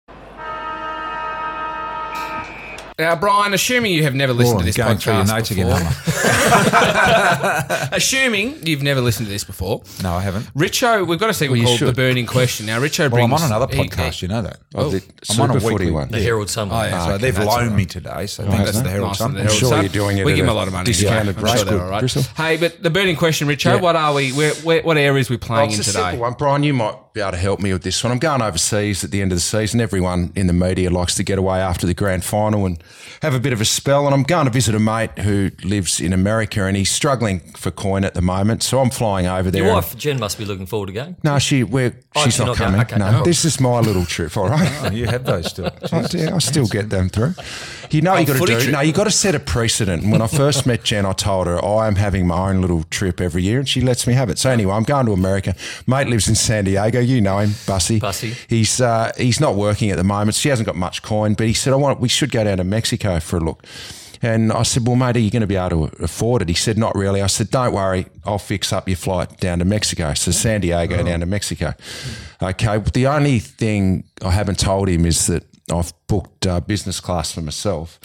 [2.97, 5.49] Now, Brian, assuming you have never listened Oh, to this going through your podcast notes
[5.49, 5.83] before, again,
[7.83, 10.03] aren't assuming you've never listened to this before, I?
[10.05, 10.45] No, I haven't.
[10.55, 11.89] Richo, we've got a segment Well, you called should.
[11.89, 12.67] the burning question.
[12.67, 13.25] Now, Richo Well, brings.
[13.25, 14.23] I'm on another he- podcast.
[14.23, 14.59] you know that.
[14.77, 16.09] Oh, the I'm on a Super Footy weekly- one.
[16.09, 16.69] The Herald Sun.
[16.71, 17.05] Oh, yeah.
[17.07, 18.27] So Okay, they've that's loaned all me today.
[18.27, 18.89] So I think that's the?
[18.89, 19.31] Herald Nice Sun.
[19.31, 19.81] of the I'm Herald sure Sun.
[19.83, 20.85] you're doing it We at give him a a lot of money.
[20.87, 21.65] discounted I'm rate.
[21.67, 21.99] they're all right.
[22.01, 22.23] Bristol.
[22.37, 24.31] Hey, but the burning question, Richo, what are we?
[24.33, 25.99] Where, where, what areas are we playing it's in a today?
[26.11, 26.35] simple one.
[26.35, 28.13] Brian, you might be able to help me with this one.
[28.13, 29.81] I'm going overseas at the end of the season.
[29.81, 32.83] Everyone in the media likes to get away after the grand final and
[33.23, 34.07] have a bit of a spell.
[34.07, 37.71] And I'm going to visit a mate who lives in America and he's struggling for
[37.71, 38.63] coin at the moment.
[38.63, 39.65] So I'm flying over there.
[39.65, 41.17] Your wife, Jen, must be looking forward to going.
[41.23, 42.81] no, she we're, Oh, she's she's not, not coming.
[42.83, 42.97] Okay.
[42.97, 43.25] no, Oh.
[43.25, 44.37] this is my little trip.
[44.37, 44.71] All right.
[44.85, 45.67] Oh, you have those still.
[45.93, 47.35] I, yeah, I still get them through.
[47.91, 48.61] You know what you got to do.
[48.61, 48.73] trip.
[48.73, 50.03] No, you got to set a precedent.
[50.05, 52.85] And when I first met Jen, I told her I am having my own little
[52.85, 54.39] trip every year, and she lets me have it.
[54.39, 55.55] So anyway, I'm going to America.
[55.87, 57.01] Mate lives in San Diego.
[57.01, 57.99] You know him, Bussy.
[57.99, 58.35] Bussy.
[58.49, 60.37] He's uh, he's not working at the moment.
[60.37, 62.65] She hasn't got much coin, but he said I want we should go down to
[62.75, 63.65] Mexico for a look.
[64.25, 66.49] And I said, well, mate, are you going to be able to afford it?
[66.49, 67.21] He said, not really.
[67.21, 70.15] I said, don't worry, I'll fix up your flight down to Mexico.
[70.15, 71.75] So San Diego down to Mexico.
[72.43, 77.01] Okay, but the only thing I haven't told him is that I've booked uh, business
[77.01, 78.01] class for myself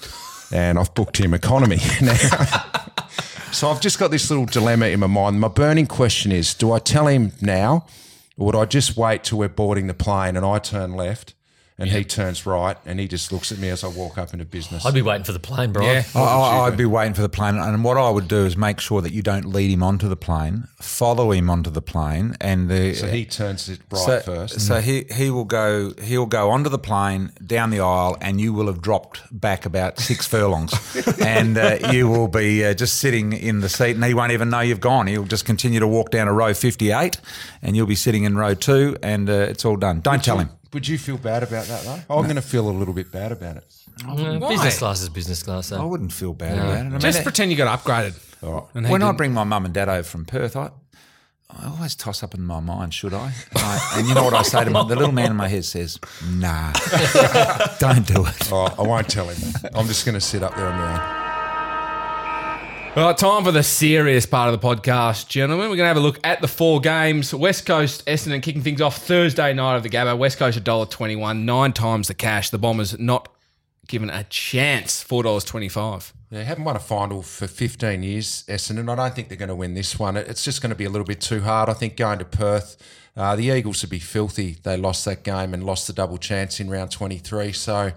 [0.52, 1.80] and I've booked him economy.
[2.02, 2.16] now,
[3.54, 5.40] so I've just got this little dilemma in my mind.
[5.40, 7.86] My burning question is do I tell him now
[8.38, 11.34] or would I just wait till we're boarding the plane and I turn left
[11.80, 14.46] and he turns right and he just looks at me as I walk up into
[14.46, 14.86] business?
[14.86, 16.04] I'd be waiting for the plane, Brian.
[16.14, 16.22] Yeah.
[16.22, 18.80] I, I, I'd be waiting for the plane, and what I would do is make
[18.80, 22.70] sure that you don't lead him onto the plane, follow him onto the plane, and
[22.70, 24.62] the, so he turns it right so, first.
[24.62, 28.54] So he he will go he'll go onto the plane down the aisle, and you
[28.54, 30.74] will have dropped back about six furlongs,
[31.20, 34.50] and uh, you will be uh, just sitting in the seat, and he won't even
[34.50, 35.08] know you've gone.
[35.08, 37.20] He'll just continue to walk down to row fifty eight,
[37.62, 40.02] and you'll be sitting in row two, and uh, it's all done.
[40.02, 40.50] Don't tell him.
[40.74, 42.00] Would you feel bad about that though?
[42.10, 43.66] Oh, I'm going to feel a little bit bad about it.
[44.02, 44.50] Mm, Why?
[44.50, 45.72] business class is business class.
[45.72, 45.78] Eh?
[45.78, 46.80] I wouldn't feel bad about it.
[46.80, 48.14] I mean, Just it- pretend you got upgraded.
[48.76, 49.18] And he when I didn't.
[49.18, 50.70] bring my mum and dad over from Perth, I,
[51.50, 53.34] I always toss up in my mind, should I?
[53.56, 54.88] I- and you know what I say to them?
[54.88, 56.72] The little man in my head says, nah,
[57.80, 58.50] don't do it.
[58.52, 59.54] Oh, I won't tell him.
[59.74, 61.19] I'm just going to sit up there on my own.
[62.96, 65.70] All right, time for the serious part of the podcast, gentlemen.
[65.70, 67.32] We're going to have a look at the four games.
[67.32, 70.18] West Coast, Essendon kicking things off Thursday night of the Gabba.
[70.18, 72.50] West Coast $1.21, nine times the cash.
[72.50, 73.30] The Bombers not
[73.88, 76.14] given a chance, $4.25.
[76.32, 78.90] They haven't won a final for 15 years, Essendon.
[78.90, 80.18] I don't think they're going to win this one.
[80.18, 81.70] It's just going to be a little bit too hard.
[81.70, 82.76] I think going to Perth,
[83.16, 84.58] uh, the Eagles would be filthy.
[84.64, 87.52] They lost that game and lost the double chance in round 23.
[87.52, 87.92] So,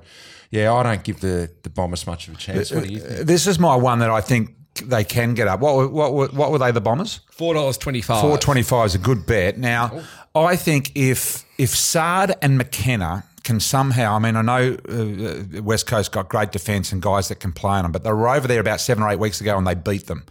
[0.50, 2.70] yeah, I don't give the, the Bombers much of a chance.
[2.70, 3.26] What do you think?
[3.26, 5.60] This is my one that I think they can get up.
[5.60, 7.20] What were, what were, what were they, the Bombers?
[7.36, 8.20] $4.25.
[8.20, 9.58] Four twenty five is a good bet.
[9.58, 10.02] Now,
[10.34, 15.86] I think if if Saad and McKenna can somehow, I mean, I know uh, West
[15.86, 18.46] Coast got great defence and guys that can play on them, but they were over
[18.46, 20.24] there about seven or eight weeks ago and they beat them.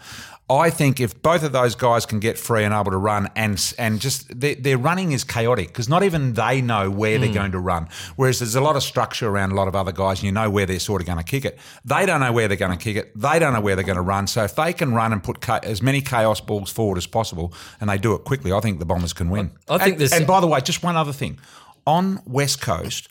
[0.58, 3.74] I think if both of those guys can get free and able to run, and
[3.78, 7.34] and just their, their running is chaotic because not even they know where they're hmm.
[7.34, 7.88] going to run.
[8.18, 10.50] Whereas there's a lot of structure around a lot of other guys, and you know
[10.50, 11.58] where they're sort of going to kick it.
[11.86, 13.12] They don't know where they're going to kick it.
[13.20, 14.28] They don't know where they're going to run.
[14.28, 17.54] So if they can run and put cha- as many chaos balls forward as possible,
[17.80, 19.52] and they do it quickly, I think the Bombers can win.
[19.70, 21.40] I think and, there's- and by the way, just one other thing
[21.88, 23.10] on West Coast.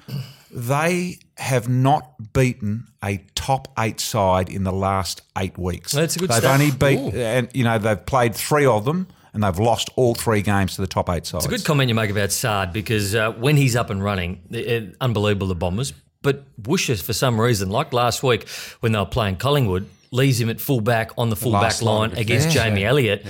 [0.52, 5.92] They have not beaten a top eight side in the last eight weeks.
[5.92, 9.42] That's a good They've only beat, and you know, they've played three of them, and
[9.44, 11.44] they've lost all three games to the top eight sides.
[11.44, 14.40] It's a good comment you make about Saad because uh, when he's up and running,
[14.54, 15.92] uh, unbelievable the Bombers.
[16.22, 18.46] But Woosha, for some reason, like last week
[18.80, 22.10] when they were playing Collingwood, leaves him at full back on the full back line
[22.10, 22.54] line against defence.
[22.54, 23.24] Jamie Elliott.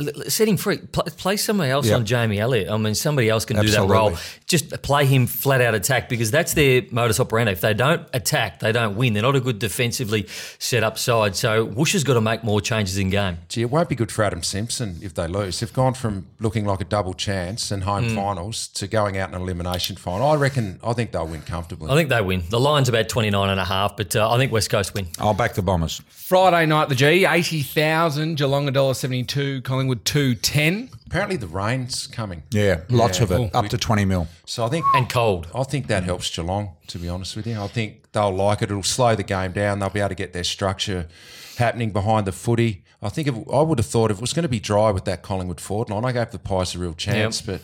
[0.00, 0.78] L- l- Set him free.
[0.78, 1.96] Play, play somebody else Yeah.
[1.96, 2.68] on Jamie Elliott.
[2.70, 4.16] I mean, somebody else can do that role.
[4.52, 7.52] Just play him flat out attack because that's their modus operandi.
[7.52, 9.14] If they don't attack, they don't win.
[9.14, 10.26] They're not a good defensively
[10.58, 11.34] set up side.
[11.36, 13.38] So Woosha's got to make more changes in game.
[13.48, 15.60] Gee, it won't be good for Adam Simpson if they lose.
[15.60, 18.14] They've gone from looking like a double chance and home Hmm.
[18.14, 20.26] finals to going out in an elimination final.
[20.30, 21.90] I reckon, I think they'll win comfortably.
[21.90, 22.42] I think they win.
[22.50, 25.06] The line's about 29 and a half, but uh, I think West Coast win.
[25.18, 26.02] I'll back the Bombers.
[26.10, 30.90] Friday night, the G, 80,000, Geelong $1.72, Collingwood 210.
[31.12, 32.42] Apparently the rain's coming.
[32.52, 33.50] Yeah, lots of it, Cool.
[33.52, 34.28] up to twenty mil.
[34.46, 35.46] So I think And cold.
[35.54, 37.60] I think that helps Geelong, to be honest with you.
[37.60, 38.70] I think they'll like it.
[38.70, 39.78] It'll slow the game down.
[39.78, 41.08] They'll be able to get their structure
[41.58, 42.82] happening behind the footy.
[43.02, 45.04] I think if, I would have thought if it was going to be dry with
[45.04, 47.42] that Collingwood forward line, I gave the Pies a real chance.
[47.42, 47.60] But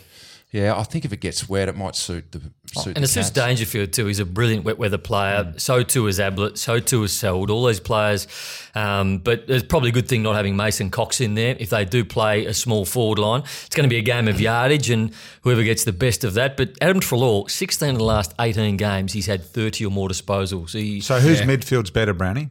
[0.51, 2.41] yeah, I think if it gets wet, it might suit the
[2.73, 4.07] suit And the it suits Dangerfield too.
[4.07, 5.53] He's a brilliant wet weather player.
[5.57, 6.57] So too is Ablett.
[6.57, 7.51] So too is Seld.
[7.51, 8.27] All those players.
[8.73, 11.55] Um, but it's probably a good thing not having Mason Cox in there.
[11.59, 14.41] If they do play a small forward line, it's going to be a game of
[14.41, 16.57] yardage and whoever gets the best of that.
[16.57, 20.73] But Adam Treloar, 16 of the last 18 games, he's had 30 or more disposals.
[20.73, 22.49] He, So whose midfield's better, Brownie?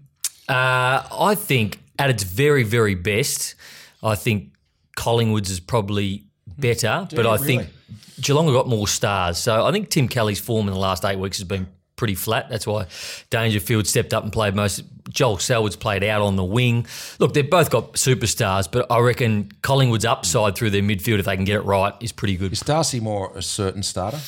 [0.49, 3.57] uh, I think at its very, very best,
[4.05, 4.53] I think
[4.97, 6.25] Collingwood's is probably
[6.57, 7.73] better, but you I think really?
[8.21, 9.39] Geelong have got more stars.
[9.39, 12.49] So I think Tim Kelly's form in the last eight weeks has been pretty flat.
[12.49, 12.87] That's why
[13.29, 14.83] Dangerfield stepped up and played most.
[15.11, 16.87] Joel Selwood's played out on the wing.
[17.19, 21.35] Look, they've both got superstars, but I reckon Collingwood's upside through their midfield, if they
[21.35, 22.53] can get it right, is pretty good.
[22.53, 24.21] Is Darcy Moore a certain starter?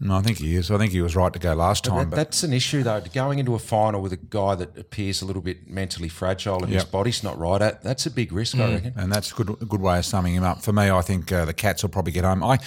[0.00, 0.70] No, I think he is.
[0.70, 1.98] I think he was right to go last time.
[1.98, 3.00] That- But that's an issue though.
[3.12, 6.72] Going into a final with a guy that appears a little bit mentally fragile and
[6.72, 8.60] his body's not right, at that's a big risk, Mm.
[8.68, 8.92] I reckon.
[8.96, 10.62] and that's a good, a good way of summing him up.
[10.62, 12.44] For me, I think uh, the Cats will probably get home.
[12.44, 12.58] I,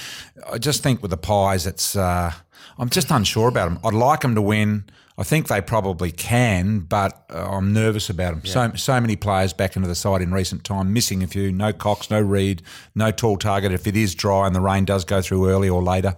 [0.52, 2.34] I just think with the Pies, it's uh,
[2.78, 3.80] I'm just unsure about them.
[3.86, 4.84] I'd like them to win.
[5.18, 8.46] I think they probably can, but uh, I'm nervous about them.
[8.46, 11.52] So so many players back into the side in recent time, missing a few.
[11.54, 12.62] No Cox, no Reid,
[12.94, 13.72] no tall target.
[13.72, 16.16] If it is dry and the rain does go through early or later,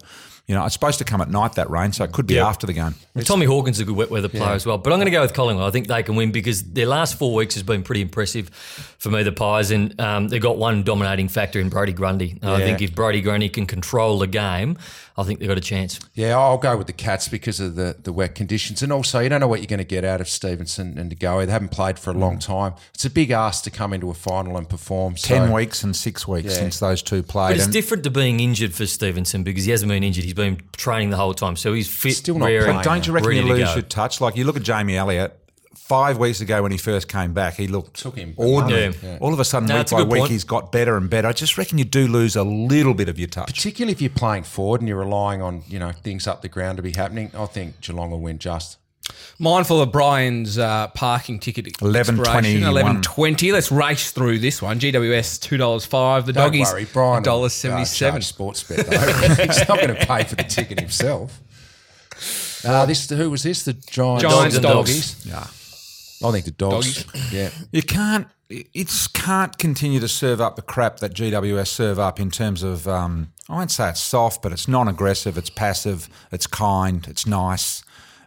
[0.48, 2.68] you know, it's supposed to come at night that rain, so it could be after
[2.68, 2.96] the game.
[3.16, 4.78] And Tommy Hawkins is a good wet weather player as well.
[4.78, 5.66] But I'm going to go with Collingwood.
[5.66, 8.50] I think they can win because their last four weeks has been pretty impressive
[8.98, 9.72] for me, the Pies.
[9.72, 12.40] And um, they've got one dominating factor in Brodie Grundy.
[12.42, 14.78] And I think if Brodie Grundy can control the game,
[15.16, 16.00] I think they've got a chance.
[16.16, 18.82] Yeah, I'll go with the Cats because of the, the wet conditions.
[18.82, 21.16] And also, you don't know what you're going to get out of Stephenson and De
[21.16, 21.46] Goey.
[21.46, 22.46] They haven't played for a long mm.
[22.46, 22.74] time.
[22.96, 25.16] It's a big ask to come into a final and perform.
[25.18, 26.60] So, Ten weeks and six weeks Yeah.
[26.60, 27.50] since those two played.
[27.50, 30.24] But it's and- different to being injured for Stephenson because he hasn't been injured.
[30.24, 31.58] He's been training the whole time.
[31.58, 32.84] So he's fit, Still not raring, playing.
[32.84, 34.20] Don't you reckon ready you to lose your touch?
[34.20, 35.40] Like you look at Jamie Elliott.
[35.76, 38.34] Five weeks ago, when he first came back, he looked Took him.
[38.38, 38.96] ordinary.
[39.04, 39.18] Yeah.
[39.20, 40.32] All of a sudden, No, week by week, point.
[40.32, 41.28] he's got better and better.
[41.28, 43.48] I just reckon you do lose a little bit of your touch.
[43.48, 46.78] particularly if you're playing forward and you're relying on you know things up the ground
[46.78, 48.78] to be happening, I think Geelong will win just.
[49.38, 51.96] Mindful of Brian's uh, parking ticket 11.21.
[52.20, 53.52] expiration, eleven twenty.
[53.52, 54.80] Let's race through this one.
[54.80, 56.26] GWS two dollars five.
[56.26, 57.22] The Don't doggies worry, Brian.
[57.24, 58.22] dollar will, uh, seventy seven.
[58.22, 58.98] sports bet though.
[59.44, 61.42] He's not going to pay for the ticket himself.
[62.66, 63.64] Uh, this who was this?
[63.66, 64.90] The Giants, Giants, and dogs.
[64.90, 65.26] doggies.
[65.26, 65.48] Yeah.
[66.24, 67.06] I think the dogs.
[67.32, 68.28] Yeah, You can't.
[68.50, 72.88] It can't continue to serve up the crap that GWS serve up in terms of.
[72.88, 75.38] Um, I won't say it's soft, but it's non-aggressive.
[75.38, 76.08] It's passive.
[76.32, 77.06] It's kind.
[77.10, 77.84] It's nice,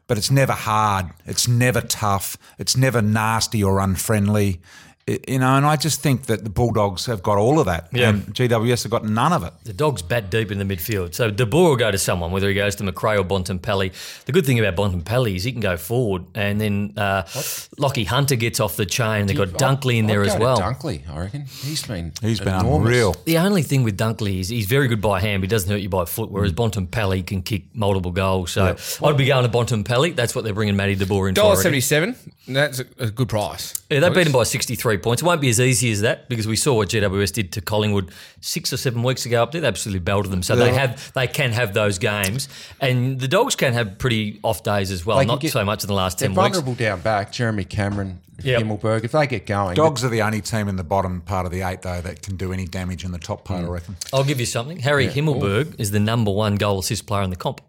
[0.07, 1.07] but it's never hard.
[1.27, 2.37] It's never tough.
[2.59, 4.61] It's never nasty or unfriendly
[5.07, 7.89] you know, and I just think that the Bulldogs have got all of that.
[7.93, 8.09] Yeah.
[8.09, 9.53] And GWS have got none of it.
[9.63, 11.15] The Dogs bat deep in the midfield.
[11.15, 13.93] So De Boer will go to someone, whether he goes to McRae or Bontempelli.
[14.25, 16.25] The good thing about Bontempelli is he can go forward.
[16.35, 19.27] And then uh, Lachie Hunter gets off the chain.
[19.27, 20.61] They've got Dunkley in there I'd as go to well.
[20.61, 21.43] Dunkley, I reckon.
[21.43, 22.89] He's been He's been enormous.
[22.89, 23.15] unreal.
[23.27, 25.83] The only thing with Dunkley is he's very good by hand, but he doesn't hurt
[25.83, 26.57] you by foot, whereas mm.
[26.57, 28.51] Bontempelli can kick multiple goals.
[28.51, 30.17] So I'd be going to Bontempelli.
[30.17, 31.43] That's what they're bringing Matty De Boer in for.
[32.49, 33.75] That's a, a good price.
[33.91, 35.23] Yeah, they beat him by 63 points.
[35.23, 38.11] It won't be as easy as that because we saw what GWS did to Collingwood
[38.41, 39.61] six or seven weeks ago up there.
[39.61, 40.43] They absolutely belted them.
[40.43, 42.49] So they have they can have those games.
[42.81, 45.19] And the Dogs can have pretty off days as well.
[45.19, 46.57] They Not get- so much in the last They're 10 weeks.
[46.57, 47.33] vulnerable down back.
[47.33, 48.63] Jeremy Cameron, Yep.
[48.63, 49.05] Himmelberg.
[49.05, 51.63] If they get going, Dogs are the only team in the bottom part of the
[51.63, 53.65] eight, though, that can do any damage in the top part.
[53.65, 53.97] I reckon.
[54.13, 54.79] I'll give you something.
[54.81, 57.61] Harry Himmelberg is the number one goal assist player in the comp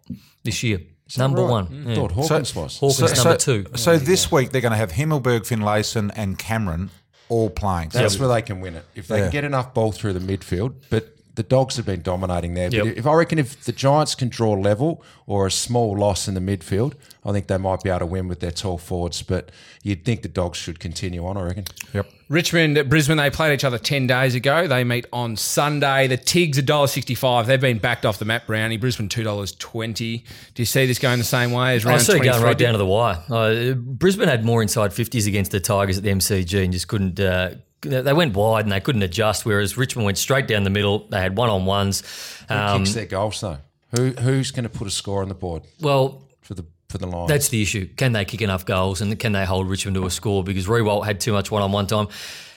[0.44, 0.80] this year.
[1.16, 1.50] Number right?
[1.50, 1.84] one.
[1.86, 1.94] I Yeah.
[1.94, 2.78] thought Hawkins was.
[2.78, 3.66] Hawkins number two.
[3.76, 6.90] So this week they're going to have Himmelberg, Finlayson, and Cameron
[7.28, 7.90] all playing.
[7.92, 9.22] So That's where they can win it if they Yeah.
[9.24, 10.74] can get enough ball through the midfield.
[10.90, 12.68] But the dogs have been dominating there.
[12.68, 12.84] Yep.
[12.84, 16.34] But if I reckon if the Giants can draw level or a small loss in
[16.34, 19.22] the midfield, I think they might be able to win with their tall forwards.
[19.22, 19.52] But
[19.84, 21.36] you'd think the dogs should continue on.
[21.36, 21.64] I reckon.
[21.94, 22.10] Yep.
[22.28, 24.66] Richmond, Brisbane, they played each other 10 days ago.
[24.66, 26.08] They meet on Sunday.
[26.08, 27.46] The Tigs, $1.65.
[27.46, 28.76] They've been backed off the map, Brownie.
[28.76, 29.94] Brisbane, $2.20.
[29.94, 32.58] Do you see this going the same way as I round see it going right
[32.58, 33.22] down to the wire.
[33.30, 37.20] Uh, Brisbane had more inside 50s against the Tigers at the MCG and just couldn't.
[37.20, 41.06] Uh, they went wide and they couldn't adjust, whereas Richmond went straight down the middle.
[41.08, 42.02] They had one on ones.
[42.48, 43.58] Who Um, kicks their goals though?
[43.96, 47.06] Who who's going to put a score on the board well, for the for the
[47.06, 47.28] Lions?
[47.28, 47.88] That's the issue.
[47.96, 50.42] Can they kick enough goals and can they hold Richmond to a score?
[50.44, 52.08] Because Riewoldt had too much one on one time.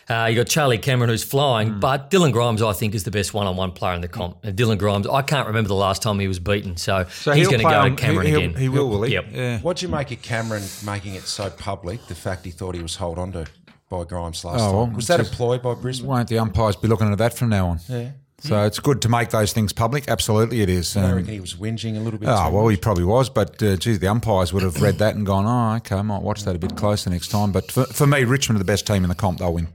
[0.09, 3.33] Uh, you got Charlie Cameron who's flying, but Dylan Grimes I think is the best
[3.33, 4.37] one on one player in the comp.
[4.43, 7.47] And Dylan Grimes, I can't remember the last time he was beaten, so, So he's
[7.47, 8.55] going to go on- to Cameron he, he'll- again.
[8.55, 9.13] He will, will he?
[9.13, 9.25] Yep.
[9.31, 9.59] Yeah.
[9.59, 12.07] What do you make of Cameron making it so public?
[12.07, 13.45] The fact he thought he was hold on to
[13.91, 16.07] by Grimes last Oh, well, time was that a ploy by Brisbane?
[16.09, 17.79] Won't the umpires be looking at that from now on?
[17.87, 18.11] Yeah.
[18.39, 20.07] So it's good to make those things public.
[20.07, 20.97] Absolutely, it is.
[20.97, 22.27] I Um, reckon he was whinging a little bit.
[22.27, 22.71] Oh, well, much.
[22.71, 25.75] he probably was, but uh, geez, the umpires would have read that and gone, oh,
[25.75, 27.51] okay, I might watch that a bit closer next time.
[27.51, 29.37] But for, for me, Richmond are the best team in the comp.
[29.37, 29.67] They'll win.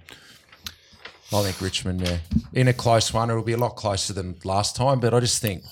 [1.33, 2.19] I think Richmond, yeah,
[2.53, 4.99] in a close one, it'll be a lot closer than last time.
[4.99, 5.63] But I just think,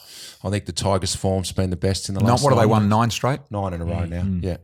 [0.44, 2.44] I think the Tigers' form's been the best in the Not last.
[2.44, 2.88] what have they won?
[2.88, 3.40] Nine straight?
[3.50, 4.24] Nine in a row now.
[4.40, 4.56] Yeah.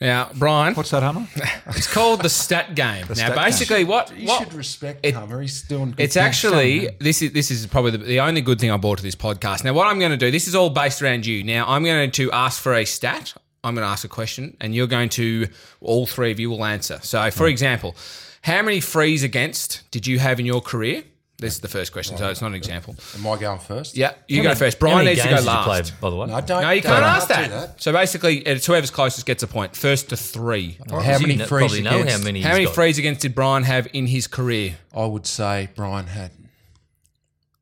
[0.00, 1.26] Now, Brian, What's that, Hummer?
[1.66, 3.06] it's called the stat game.
[3.08, 5.40] now, stat basically, what, You what should respect it- Hummer.
[5.40, 5.90] He's doing.
[5.90, 6.24] Good It's things.
[6.24, 9.16] actually this is this is probably the, the only good thing I brought to this
[9.16, 9.64] podcast.
[9.64, 11.42] Now, what I'm going to do, this is all based around you.
[11.42, 13.34] Now, I'm going to ask for a stat.
[13.64, 15.48] I'm going to ask a question, and you're going to
[15.80, 17.00] all three of you will answer.
[17.02, 17.50] So, for hmm.
[17.50, 17.96] example,
[18.42, 21.02] how many frees against did you have in your career?
[21.40, 22.96] This is the first question, so it's not an example.
[23.14, 23.96] Am I going first?
[23.96, 24.80] Yeah, you go first.
[24.80, 25.92] Brian needs to go last.
[25.92, 26.26] play, by the way?
[26.26, 26.62] No, don't.
[26.62, 27.80] No, you don't can't ask do that.
[27.80, 29.76] So basically, it's whoever's closest gets a point.
[29.76, 30.78] First to three.
[30.90, 32.40] How How many you frees probably know against- how many.
[32.42, 32.74] How he's many got.
[32.74, 34.78] frees against did Brian have in his career?
[34.92, 36.32] I would say Brian had.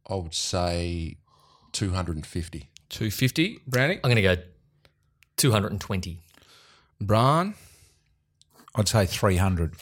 [0.09, 1.19] I would say
[1.73, 2.71] two hundred and fifty.
[2.89, 3.95] 250, Brownie.
[3.97, 4.37] I'm going to go
[5.37, 6.21] 220.
[7.01, 7.55] Brian.
[8.75, 9.75] I'd say 300.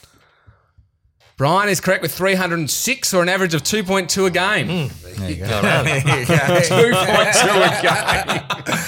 [1.36, 4.90] Brian is correct with 306 or an average of 2.2 a game.
[5.18, 5.46] There you go.
[5.56, 6.02] All right.
[6.02, 8.78] 2.2 a game.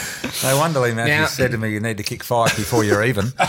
[0.45, 3.03] No wonder Leigh Matthews Now- said to me, you need to kick five before you're
[3.05, 3.33] even.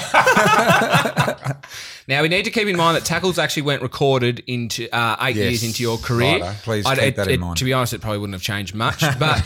[2.10, 5.36] Now, we need to keep in mind that tackles actually went recorded into uh, eight
[5.36, 5.50] Yes.
[5.50, 6.40] years into your career.
[6.40, 6.54] Righto.
[6.64, 7.58] Please I'd- keep it- that in it- mind.
[7.58, 9.02] To be honest, it probably wouldn't have changed much.
[9.20, 9.44] But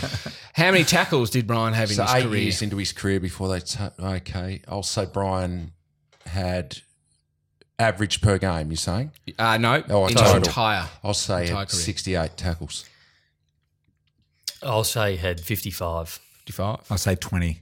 [0.54, 2.42] how many tackles did Brian have in So his eight career?
[2.44, 3.62] years into his career before they.
[3.62, 5.72] T- okay, I'll say Brian
[6.28, 6.78] had
[7.82, 8.70] average per game.
[8.70, 9.12] You're saying?
[9.38, 10.36] Uh, no, Oh, in total.
[10.38, 10.88] entire.
[11.04, 12.86] I'll say Entire 68 tackles.
[14.64, 16.08] I'll say he had 55.
[16.46, 16.80] 55.
[16.90, 17.62] I'll say 20.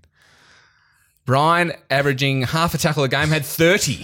[1.25, 4.01] Brian, averaging half a tackle a game, had 30.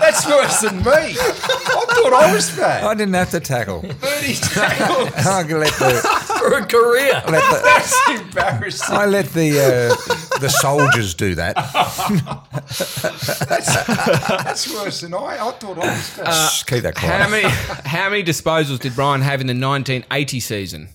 [0.00, 0.82] That's worse than me.
[0.84, 2.84] I thought I was bad.
[2.84, 3.80] I didn't have to tackle.
[3.82, 5.10] 30 tackles.
[5.26, 5.90] I let the,
[6.38, 7.22] For a career.
[7.28, 8.96] let the, That's embarrassing.
[8.96, 9.94] I let the uh,
[10.40, 11.56] the soldiers do that.
[14.44, 15.38] That's worse than I.
[15.40, 16.48] I thought I was bad.
[16.50, 20.88] Shh, keep that how many how many disposals did Brian have in the 1980 season?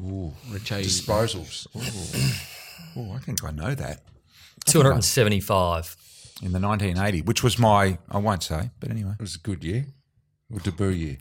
[0.00, 1.66] Ooh, Disposals.
[2.96, 4.00] Oh, I think I know that.
[4.66, 5.96] 275.
[6.42, 9.12] In the 1980, which was my, I won't say, but anyway.
[9.18, 9.86] It was a good year.
[10.52, 11.16] Or debut year.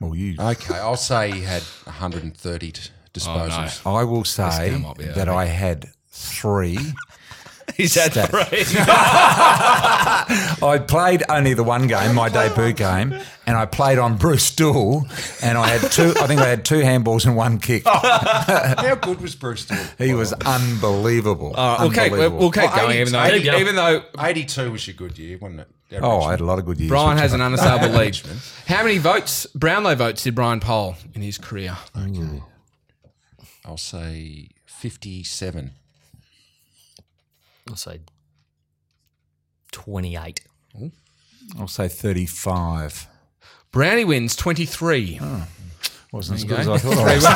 [0.00, 0.36] Well, you.
[0.38, 3.80] Okay, I'll say he had 130 t- disposals.
[3.86, 6.78] Oh, I will say guy might be that I had three.
[7.76, 8.30] He's had Stat.
[8.30, 8.64] three.
[8.76, 13.14] I played only the one game, my debut game,
[13.46, 15.06] and I played on Bruce Doull,
[15.42, 16.12] and I had two.
[16.20, 17.82] I think I had two handballs and one kick.
[17.86, 17.90] Oh.
[18.78, 19.94] How good was Bruce Stewart?
[19.98, 21.54] He was unbelievable.
[21.54, 24.86] All right, we'll keep, we'll, keep Well, going, even though, 80 even though 82 was
[24.86, 25.68] your good year, wasn't it?
[25.96, 26.88] At Oh, I had a lot of good years.
[26.90, 27.60] Brian has an Richmond.
[27.60, 28.20] unassailable lead.
[28.66, 31.76] How many votes, Brownlow votes, did Brian poll in his career?
[31.96, 32.42] Okay,
[33.64, 35.72] I'll say 57.
[37.68, 38.00] I'll say
[39.72, 40.40] 28.
[41.58, 43.06] I'll say 35.
[43.70, 45.20] Brownie wins 23.
[46.12, 46.68] Wasn't as you good as.
[46.68, 47.26] I thought it was.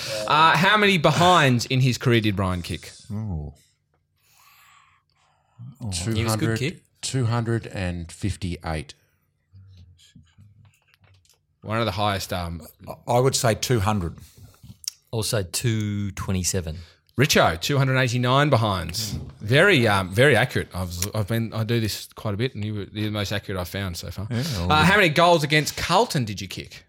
[0.26, 2.90] Uh, how many behinds in his career did Brian kick?
[3.12, 3.52] Ooh.
[5.92, 6.80] He was a good 200, kid.
[7.02, 8.94] 258.
[11.62, 12.32] One of the highest.
[12.32, 12.60] Um,
[13.06, 14.18] I would say 200.
[15.12, 16.78] I'll say 227.
[17.18, 19.12] Richo, 289 behinds.
[19.40, 20.68] Very, um, very accurate.
[20.74, 23.58] I've, I've been, I do this quite a bit, and you were the most accurate
[23.58, 24.28] I've found so far.
[24.30, 26.84] uh, how many goals against Carlton did you kick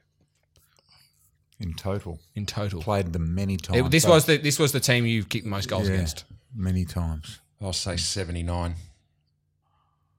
[1.62, 2.20] in total.
[2.36, 2.82] in total?
[2.82, 3.80] Played them many times.
[3.80, 6.26] It- this was the this was the team you kicked the most goals yeah, against.
[6.54, 7.40] many times.
[7.62, 8.76] I'll say 79.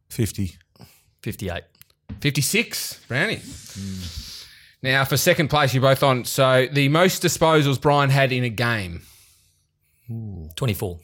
[0.08, 0.56] 50.
[1.22, 1.62] 58.
[2.20, 3.40] 56, Brownie.
[4.82, 6.24] Now, for second place, you're both on.
[6.24, 9.02] So, the most disposals Brian had in a game.
[10.56, 10.98] 24.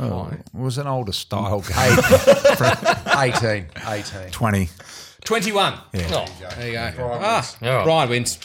[0.00, 1.98] Oh, it was an older style game.
[3.16, 3.66] 18.
[3.86, 4.30] 18.
[4.30, 4.68] 20.
[5.24, 5.72] 21.
[5.74, 6.92] Oh, There you go.
[6.96, 7.84] Brian Ah, All right.
[7.84, 8.38] Brian wins.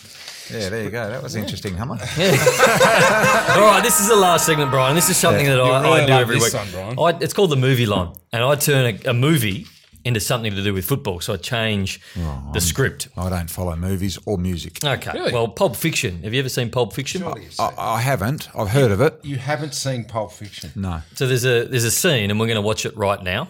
[0.51, 1.09] Yeah, there you go.
[1.09, 1.93] That was interesting, Hummer.
[2.01, 4.95] All right, this is the last segment, Brian.
[4.95, 6.53] This is something that I, really I do every week.
[6.53, 6.99] one, Brian.
[6.99, 9.67] I, it's called the movie line, and I turn a, a movie
[10.05, 11.19] into something to do with football.
[11.19, 13.09] So I change oh, the script.
[13.17, 14.83] I don't follow movies or music.
[14.83, 15.11] Okay.
[15.13, 15.33] Really?
[15.33, 16.23] Well, Pulp Fiction.
[16.23, 17.23] Have you ever seen Pulp Fiction?
[17.23, 18.49] I, I haven't.
[18.55, 19.19] I've heard of it.
[19.23, 20.71] You haven't seen Pulp Fiction.
[20.75, 21.01] No.
[21.15, 23.49] So there's a there's a scene, and we're going to watch it right now.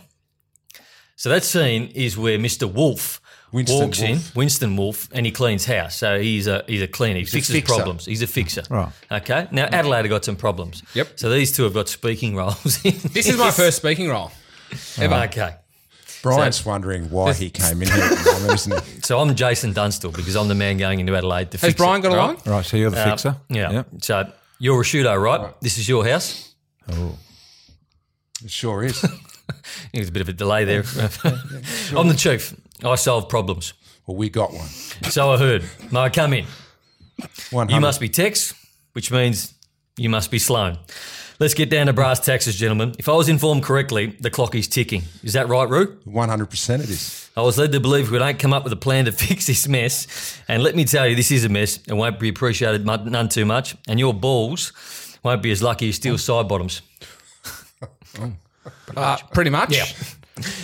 [1.16, 2.72] So that scene is where Mr.
[2.72, 3.20] Wolf
[3.52, 5.96] Winston walks in, Winston Wolf, and he cleans house.
[5.96, 7.20] So he's a he's a cleaner.
[7.20, 7.76] He fixes fixer.
[7.76, 8.06] problems.
[8.06, 8.64] He's a fixer.
[8.70, 8.92] Right.
[9.12, 9.48] Okay.
[9.52, 10.84] Now Adelaide have got some problems.
[10.94, 11.20] Yep.
[11.20, 12.84] So these two have got speaking roles.
[12.86, 14.32] in This is my first speaking role.
[14.98, 15.16] Ever.
[15.16, 15.56] Okay.
[16.22, 18.04] Brian's wondering why he came in here.
[18.04, 19.02] at the moment, isn't he?
[19.02, 22.00] So I'm Jason Dunstall because I'm the man going into Adelaide to Has fix Brian
[22.00, 22.46] it, got a right?
[22.46, 22.56] line?
[22.56, 23.36] Right, so you're the Uh, fixer?
[23.50, 23.72] Yeah.
[23.72, 23.88] Yep.
[24.02, 25.54] So you're Rashudo, right?
[25.62, 26.54] This is your house.
[26.92, 27.18] Oh,
[28.44, 29.02] it sure is.
[29.94, 30.84] There's a bit of a delay there.
[31.96, 32.56] I'm the chief.
[32.84, 33.74] I solve problems.
[34.06, 34.68] Well, we got one.
[35.10, 35.64] So I heard.
[35.92, 36.46] May I come in?
[37.52, 37.74] 100.
[37.74, 38.54] You must be Tex,
[38.94, 39.54] which means
[39.98, 40.78] you must be Sloane.
[41.40, 42.96] Let's get down to brass taxes, gentlemen.
[43.00, 45.04] If I was informed correctly, the clock is ticking.
[45.24, 45.96] Is that right, Roo?
[46.06, 47.30] 100% it is.
[47.38, 49.66] I was led to believe we don't come up with a plan to fix this
[49.68, 50.42] mess.
[50.50, 53.46] And let me tell you, this is a mess and won't be appreciated none too
[53.46, 53.78] much.
[53.88, 54.74] And your balls
[55.24, 56.82] won't be as lucky as Steele Sidebottoms.
[58.98, 59.72] Uh, pretty much.
[59.76, 59.86] Yeah.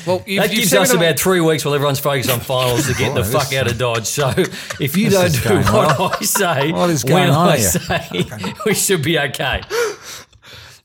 [0.06, 2.88] Well, you've, That gives us it on- about three weeks while everyone's focused on finals
[2.88, 4.06] to get the fuck out of Dodge.
[4.08, 4.30] So
[4.80, 7.70] if you don't do going what I say, What is when going on I here?
[7.70, 8.26] say,
[8.66, 9.62] we should be okay.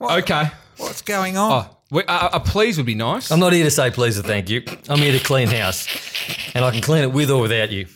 [0.01, 0.51] Okay.
[0.79, 1.67] What's going on?
[1.69, 3.31] Oh, we, uh, a please would be nice.
[3.31, 4.63] I'm not here to say please or thank you.
[4.89, 5.87] I'm here to clean house,
[6.55, 7.87] and I can clean it with or without you.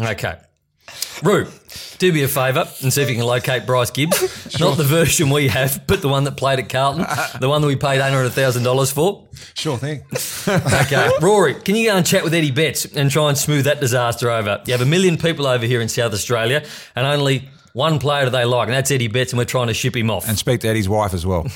[0.00, 0.36] Okay.
[1.22, 1.46] Roo,
[1.98, 4.58] do me a favour and see if you can locate Bryce Gibbs.
[4.60, 7.06] Not the version we have, but the one that played at Carlton,
[7.40, 9.28] the one that we paid $800,000 for.
[9.54, 10.02] Sure thing.
[10.82, 11.08] Okay.
[11.20, 14.28] Rory, can you go and chat with Eddie Betts and try and smooth that disaster
[14.28, 14.60] over?
[14.66, 16.64] You have a million people over here in South Australia,
[16.96, 19.74] and only one player do they like, and that's Eddie Betts, and we're trying to
[19.74, 20.28] ship him off.
[20.28, 21.46] and speak to Eddie's wife as well.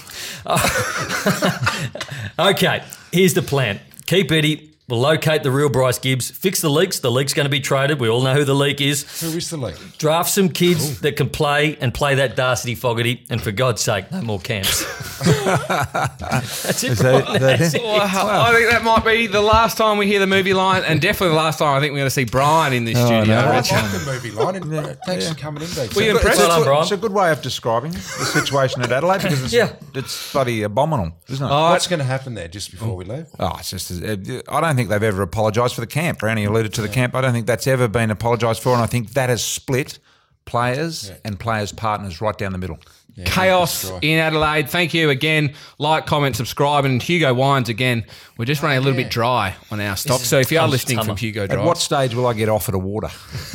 [2.39, 3.81] Okay, here's the plan.
[4.07, 4.76] Keep Eddie.
[4.89, 6.31] We'll locate the real Bryce Gibbs.
[6.31, 7.01] Fix the leaks.
[7.01, 7.99] The leak's going to be traded.
[7.99, 9.03] We all know who the leak is.
[9.21, 9.75] Who is the league?
[9.99, 13.25] Draft some kids that can play and play that Darcy Fogarty.
[13.29, 14.85] And for God's sake, no more camps.
[15.61, 16.93] That's it.
[16.93, 17.43] Is that- Brian.
[17.43, 17.75] that it?
[17.75, 17.83] it.
[17.83, 21.01] Well, I think that might be the last time we hear the movie line, and
[21.01, 23.25] definitely the last time I think we're going to see Brian in this studio.
[23.25, 23.39] no.
[23.41, 23.73] I Rich.
[23.73, 24.57] like the movie line.
[24.57, 25.95] And, uh, thanks for coming in, Dave.
[25.97, 26.39] Were you impressed?
[26.41, 26.83] It's, Well done, a, Brian.
[26.83, 29.73] it's a good way of describing the situation at Adelaide because it's, Yeah.
[29.95, 31.51] it's bloody abominable, isn't it?
[31.51, 33.27] What's going to happen there just before we leave?
[33.41, 33.91] Oh, it's just.
[34.03, 34.17] uh,
[34.49, 36.21] I don't think they've ever apologised for the camp.
[36.21, 37.15] Brownie alluded to the camp.
[37.15, 39.99] I don't think that's ever been apologised for, and I think that has split
[40.45, 42.79] players and players' partners right down the middle.
[43.25, 43.99] Chaos destroy.
[44.03, 44.69] in Adelaide.
[44.69, 45.55] Thank you again.
[45.79, 48.05] Like, comment, subscribe, and Hugo Wines again.
[48.37, 50.21] We're just running a little bit dry on our stock.
[50.21, 51.09] So if you are listening summer.
[51.09, 53.09] from Hugo At what stage will I get offered a water?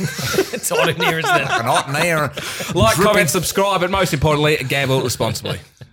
[0.54, 1.44] It's hot in here, isn't it?
[1.64, 2.32] Not near.
[2.74, 5.58] like, comment, subscribe, but most importantly, gamble responsibly.